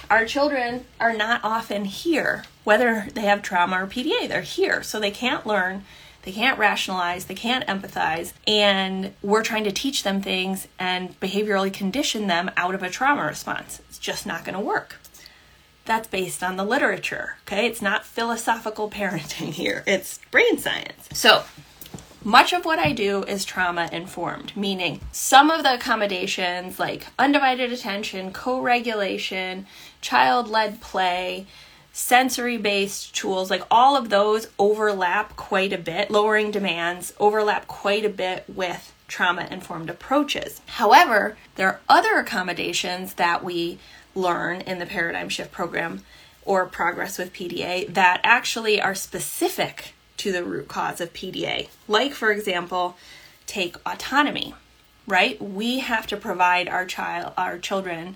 Our 0.10 0.26
children 0.26 0.86
are 1.00 1.14
not 1.14 1.42
often 1.44 1.86
here, 1.86 2.44
whether 2.64 3.08
they 3.14 3.22
have 3.22 3.42
trauma 3.42 3.84
or 3.84 3.88
PDA, 3.88 4.28
they're 4.28 4.42
here. 4.42 4.84
So 4.84 5.00
they 5.00 5.12
can't 5.12 5.46
learn, 5.46 5.84
they 6.24 6.32
can't 6.32 6.60
rationalize, 6.60 7.26
they 7.26 7.36
can't 7.36 7.66
empathize, 7.68 8.34
and 8.46 9.14
we're 9.22 9.44
trying 9.44 9.64
to 9.64 9.72
teach 9.72 10.04
them 10.04 10.22
things 10.22 10.68
and 10.78 11.20
behaviorally 11.20 11.74
condition 11.74 12.28
them 12.28 12.52
out 12.56 12.76
of 12.76 12.84
a 12.84 12.90
trauma 12.90 13.24
response. 13.24 13.82
It's 13.90 13.98
just 13.98 14.26
not 14.26 14.46
going 14.46 14.56
to 14.56 14.62
work. 14.64 15.00
That's 15.86 16.08
based 16.08 16.44
on 16.44 16.58
the 16.58 16.64
literature, 16.64 17.38
okay? 17.48 17.66
It's 17.66 17.82
not 17.82 18.06
philosophical 18.06 18.90
parenting 18.92 19.52
here, 19.52 19.84
it's 19.88 20.20
brain 20.30 20.58
science. 20.58 21.10
So, 21.14 21.44
much 22.24 22.54
of 22.54 22.66
what 22.66 22.78
I 22.78 22.92
do 22.92 23.24
is 23.24 23.44
trauma 23.44 23.90
informed, 23.92 24.56
meaning 24.56 25.02
some 25.12 25.50
of 25.50 25.64
the 25.64 25.74
accommodations 25.74 26.78
like 26.78 27.08
undivided 27.18 27.74
attention, 27.74 28.32
co 28.32 28.62
regulation, 28.62 29.66
child 30.02 30.48
led 30.48 30.82
play, 30.82 31.48
sensory 32.02 32.58
based 32.58 33.16
tools, 33.16 33.50
like 33.50 33.62
all 33.70 33.96
of 33.96 34.10
those 34.10 34.48
overlap 34.58 35.36
quite 35.36 35.72
a 35.72 35.78
bit, 35.78 36.10
lowering 36.10 36.52
demands 36.52 37.14
overlap 37.20 37.68
quite 37.68 38.04
a 38.04 38.10
bit 38.10 38.44
with 38.48 38.94
trauma 39.08 39.48
informed 39.52 39.90
approaches. 39.90 40.62
However, 40.66 41.38
there 41.56 41.68
are 41.68 41.80
other 41.88 42.18
accommodations 42.18 43.14
that 43.16 43.44
we 43.44 43.78
learn 44.16 44.62
in 44.62 44.80
the 44.80 44.86
paradigm 44.86 45.30
shift 45.30 45.52
program 45.52 46.04
or 46.44 46.66
progress 46.66 47.18
with 47.18 47.34
PDA 47.34 47.94
that 47.94 48.20
actually 48.24 48.82
are 48.82 48.96
specific 48.96 49.94
to 50.18 50.32
the 50.32 50.44
root 50.44 50.68
cause 50.68 51.00
of 51.02 51.14
PDA. 51.14 51.70
Like, 51.88 52.14
for 52.14 52.32
example, 52.32 52.98
take 53.46 53.76
autonomy, 53.86 54.56
right? 55.06 55.42
We 55.42 55.80
have 55.80 56.08
to 56.08 56.18
provide 56.18 56.68
our 56.68 56.86
child, 56.86 57.34
our 57.38 57.60
children, 57.60 58.16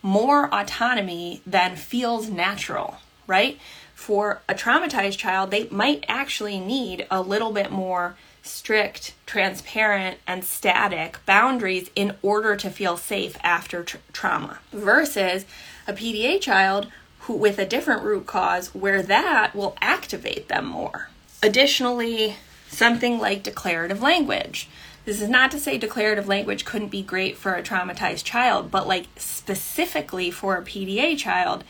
more 0.00 0.46
autonomy 0.54 1.42
than 1.44 1.74
feels 1.76 2.28
natural, 2.28 2.98
right? 3.26 3.58
For 3.94 4.42
a 4.48 4.54
traumatized 4.54 5.18
child, 5.18 5.50
they 5.50 5.68
might 5.68 6.04
actually 6.08 6.60
need 6.60 7.06
a 7.10 7.20
little 7.20 7.52
bit 7.52 7.70
more 7.70 8.16
strict, 8.42 9.14
transparent, 9.26 10.18
and 10.26 10.44
static 10.44 11.18
boundaries 11.26 11.90
in 11.96 12.14
order 12.22 12.56
to 12.56 12.70
feel 12.70 12.96
safe 12.96 13.36
after 13.42 13.82
tra- 13.82 14.00
trauma 14.12 14.58
versus 14.72 15.44
a 15.88 15.92
PDA 15.92 16.40
child 16.40 16.88
who 17.20 17.34
with 17.34 17.58
a 17.58 17.66
different 17.66 18.02
root 18.02 18.26
cause 18.26 18.72
where 18.74 19.02
that 19.02 19.54
will 19.54 19.76
activate 19.80 20.46
them 20.48 20.66
more 20.66 21.08
Additionally, 21.42 22.36
something 22.68 23.18
like 23.18 23.42
declarative 23.42 24.00
language. 24.00 24.68
This 25.04 25.20
is 25.20 25.28
not 25.28 25.50
to 25.52 25.60
say 25.60 25.78
declarative 25.78 26.26
language 26.26 26.64
couldn't 26.64 26.88
be 26.88 27.02
great 27.02 27.36
for 27.36 27.54
a 27.54 27.62
traumatized 27.62 28.24
child, 28.24 28.70
but 28.70 28.88
like 28.88 29.06
specifically 29.16 30.30
for 30.30 30.56
a 30.56 30.62
PDA 30.62 31.16
child, 31.16 31.62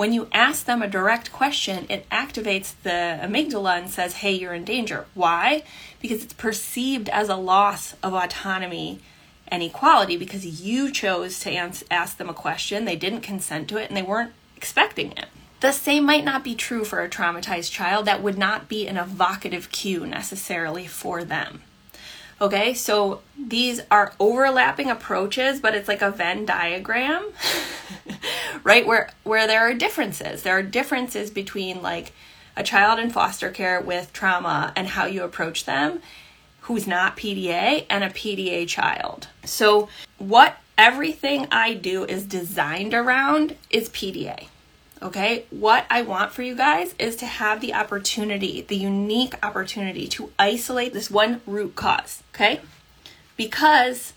when 0.00 0.14
you 0.14 0.28
ask 0.32 0.64
them 0.64 0.80
a 0.80 0.88
direct 0.88 1.30
question, 1.30 1.84
it 1.90 2.08
activates 2.08 2.72
the 2.84 3.20
amygdala 3.22 3.76
and 3.76 3.90
says, 3.90 4.14
hey, 4.14 4.32
you're 4.32 4.54
in 4.54 4.64
danger. 4.64 5.04
Why? 5.12 5.62
Because 6.00 6.24
it's 6.24 6.32
perceived 6.32 7.10
as 7.10 7.28
a 7.28 7.36
loss 7.36 7.94
of 8.02 8.14
autonomy 8.14 9.00
and 9.48 9.62
equality 9.62 10.16
because 10.16 10.62
you 10.64 10.90
chose 10.90 11.38
to 11.40 11.54
ask 11.54 12.16
them 12.16 12.30
a 12.30 12.32
question, 12.32 12.86
they 12.86 12.96
didn't 12.96 13.20
consent 13.20 13.68
to 13.68 13.76
it, 13.76 13.88
and 13.88 13.96
they 13.98 14.00
weren't 14.00 14.32
expecting 14.56 15.12
it. 15.12 15.26
The 15.60 15.70
same 15.70 16.06
might 16.06 16.24
not 16.24 16.42
be 16.42 16.54
true 16.54 16.86
for 16.86 17.02
a 17.02 17.10
traumatized 17.10 17.70
child. 17.70 18.06
That 18.06 18.22
would 18.22 18.38
not 18.38 18.70
be 18.70 18.88
an 18.88 18.96
evocative 18.96 19.70
cue 19.70 20.06
necessarily 20.06 20.86
for 20.86 21.24
them. 21.24 21.60
Okay, 22.40 22.72
so 22.72 23.20
these 23.38 23.80
are 23.90 24.14
overlapping 24.18 24.90
approaches, 24.90 25.60
but 25.60 25.74
it's 25.74 25.88
like 25.88 26.00
a 26.00 26.10
Venn 26.10 26.46
diagram, 26.46 27.26
right? 28.64 28.86
Where 28.86 29.10
where 29.24 29.46
there 29.46 29.60
are 29.60 29.74
differences. 29.74 30.42
There 30.42 30.56
are 30.56 30.62
differences 30.62 31.30
between 31.30 31.82
like 31.82 32.12
a 32.56 32.62
child 32.62 32.98
in 32.98 33.10
foster 33.10 33.50
care 33.50 33.80
with 33.80 34.12
trauma 34.12 34.72
and 34.74 34.88
how 34.88 35.04
you 35.04 35.22
approach 35.22 35.66
them 35.66 36.00
who's 36.62 36.86
not 36.86 37.16
PDA 37.16 37.86
and 37.90 38.04
a 38.04 38.10
PDA 38.10 38.68
child. 38.68 39.28
So 39.44 39.88
what 40.18 40.56
everything 40.78 41.46
I 41.50 41.74
do 41.74 42.04
is 42.04 42.24
designed 42.24 42.94
around 42.94 43.56
is 43.70 43.88
PDA. 43.88 44.46
Okay, 45.02 45.46
what 45.48 45.86
I 45.88 46.02
want 46.02 46.32
for 46.32 46.42
you 46.42 46.54
guys 46.54 46.94
is 46.98 47.16
to 47.16 47.26
have 47.26 47.62
the 47.62 47.72
opportunity, 47.72 48.60
the 48.60 48.76
unique 48.76 49.34
opportunity 49.42 50.06
to 50.08 50.30
isolate 50.38 50.92
this 50.92 51.10
one 51.10 51.40
root 51.46 51.74
cause. 51.74 52.22
Okay, 52.34 52.60
because 53.36 54.12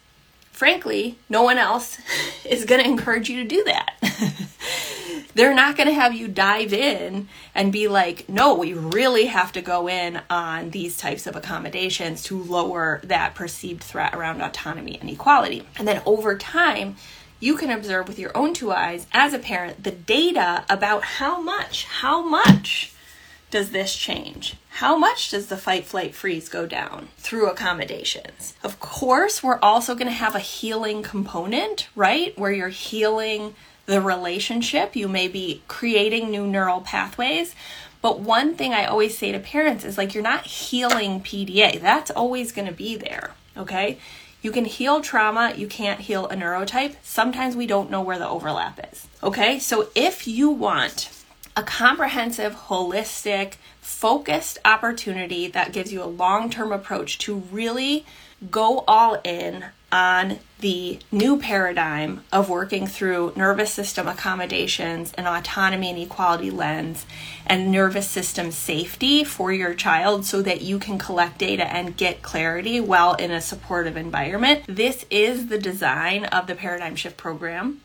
frankly, 0.52 1.18
no 1.30 1.42
one 1.42 1.58
else 1.58 1.98
is 2.46 2.66
going 2.66 2.82
to 2.82 2.90
encourage 2.90 3.30
you 3.30 3.44
to 3.44 3.48
do 3.48 3.64
that. 3.64 3.94
They're 5.36 5.56
not 5.56 5.78
going 5.78 5.88
to 5.88 5.94
have 5.94 6.14
you 6.14 6.28
dive 6.28 6.74
in 6.74 7.28
and 7.56 7.72
be 7.72 7.88
like, 7.88 8.30
no, 8.30 8.54
we 8.54 8.74
really 8.74 9.26
have 9.26 9.52
to 9.54 9.62
go 9.62 9.88
in 9.90 10.22
on 10.30 10.70
these 10.70 10.96
types 10.96 11.26
of 11.26 11.36
accommodations 11.36 12.24
to 12.24 12.38
lower 12.38 13.02
that 13.06 13.34
perceived 13.34 13.84
threat 13.84 14.14
around 14.14 14.42
autonomy 14.42 15.00
and 15.00 15.10
equality. 15.10 15.66
And 15.78 15.88
then 15.88 16.04
over 16.06 16.38
time, 16.38 16.98
you 17.44 17.58
can 17.58 17.70
observe 17.70 18.08
with 18.08 18.18
your 18.18 18.32
own 18.38 18.54
two 18.54 18.72
eyes 18.72 19.06
as 19.12 19.34
a 19.34 19.38
parent 19.38 19.84
the 19.84 19.92
data 19.92 20.64
about 20.70 21.04
how 21.04 21.42
much, 21.42 21.84
how 21.84 22.22
much 22.24 22.94
does 23.52 23.72
this 23.72 23.94
change? 23.94 24.56
How 24.70 24.98
much 24.98 25.30
does 25.30 25.48
the 25.48 25.58
fight, 25.58 25.86
flight, 25.86 26.16
freeze 26.16 26.48
go 26.48 26.66
down 26.66 27.10
through 27.18 27.50
accommodations? 27.50 28.54
Of 28.64 28.80
course, 28.80 29.44
we're 29.44 29.60
also 29.60 29.94
going 29.94 30.08
to 30.08 30.14
have 30.14 30.36
a 30.36 30.40
healing 30.40 31.04
component, 31.04 31.90
right? 31.98 32.36
Where 32.40 32.54
you're 32.54 32.70
healing 32.70 33.56
the 33.88 34.00
relationship. 34.00 34.96
You 34.96 35.10
may 35.10 35.28
be 35.28 35.64
creating 35.68 36.32
new 36.32 36.48
neural 36.48 36.80
pathways. 36.80 37.56
But 38.02 38.22
one 38.22 38.56
thing 38.56 38.74
I 38.74 38.86
always 38.86 39.18
say 39.18 39.34
to 39.34 39.40
parents 39.40 39.84
is 39.84 39.98
like, 39.98 40.14
you're 40.14 40.24
not 40.24 40.46
healing 40.46 41.20
PDA. 41.20 41.82
That's 41.82 42.10
always 42.10 42.54
going 42.54 42.70
to 42.70 42.74
be 42.74 42.96
there, 42.96 43.32
okay? 43.58 44.00
You 44.44 44.52
can 44.52 44.66
heal 44.66 45.00
trauma, 45.00 45.54
you 45.56 45.68
can't 45.68 46.02
heal 46.02 46.28
a 46.28 46.36
neurotype. 46.36 46.98
Sometimes 47.02 47.56
we 47.56 47.66
don't 47.66 47.90
know 47.90 48.02
where 48.02 48.20
the 48.20 48.28
overlap 48.28 48.80
is. 48.92 49.08
Okay, 49.24 49.58
so 49.58 49.88
if 49.96 50.28
you 50.28 50.50
want 50.50 51.10
a 51.56 51.64
comprehensive, 51.64 52.54
holistic, 52.68 53.54
focused 53.80 54.60
opportunity 54.66 55.48
that 55.48 55.72
gives 55.72 55.94
you 55.94 56.04
a 56.04 56.06
long 56.06 56.50
term 56.50 56.74
approach 56.74 57.18
to 57.20 57.36
really 57.36 58.06
go 58.52 58.84
all 58.86 59.22
in 59.24 59.64
on 59.94 60.40
the 60.60 60.98
new 61.12 61.38
paradigm 61.38 62.24
of 62.32 62.50
working 62.50 62.88
through 62.88 63.32
nervous 63.36 63.72
system 63.72 64.08
accommodations 64.08 65.14
and 65.14 65.28
autonomy 65.28 65.90
and 65.92 66.00
equality 66.00 66.50
lens 66.50 67.06
and 67.46 67.72
nervous 67.72 68.10
system 68.10 68.50
safety 68.50 69.24
for 69.24 69.52
your 69.52 69.74
child 69.76 70.26
so 70.26 70.42
that 70.42 70.62
you 70.62 70.80
can 70.80 70.98
collect 70.98 71.38
data 71.38 71.72
and 71.72 71.96
get 71.96 72.24
clarity 72.24 72.80
while 72.80 73.14
in 73.16 73.30
a 73.30 73.40
supportive 73.40 73.96
environment. 73.96 74.64
This 74.68 75.06
is 75.12 75.48
the 75.48 75.60
design 75.60 76.26
of 76.26 76.48
the 76.48 76.56
Paradigm 76.56 76.96
Shift 76.96 77.18
program. 77.18 77.82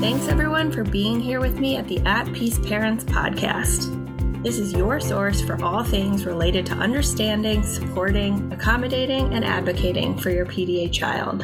Thanks 0.00 0.28
everyone 0.28 0.70
for 0.70 0.84
being 0.84 1.18
here 1.18 1.40
with 1.40 1.58
me 1.58 1.76
at 1.76 1.88
the 1.88 1.98
At 2.06 2.32
Peace 2.32 2.60
Parents 2.60 3.02
podcast. 3.04 4.05
This 4.46 4.60
is 4.60 4.72
your 4.74 5.00
source 5.00 5.40
for 5.40 5.60
all 5.64 5.82
things 5.82 6.24
related 6.24 6.64
to 6.66 6.74
understanding, 6.74 7.64
supporting, 7.64 8.52
accommodating, 8.52 9.34
and 9.34 9.44
advocating 9.44 10.16
for 10.16 10.30
your 10.30 10.46
PDA 10.46 10.92
child. 10.92 11.40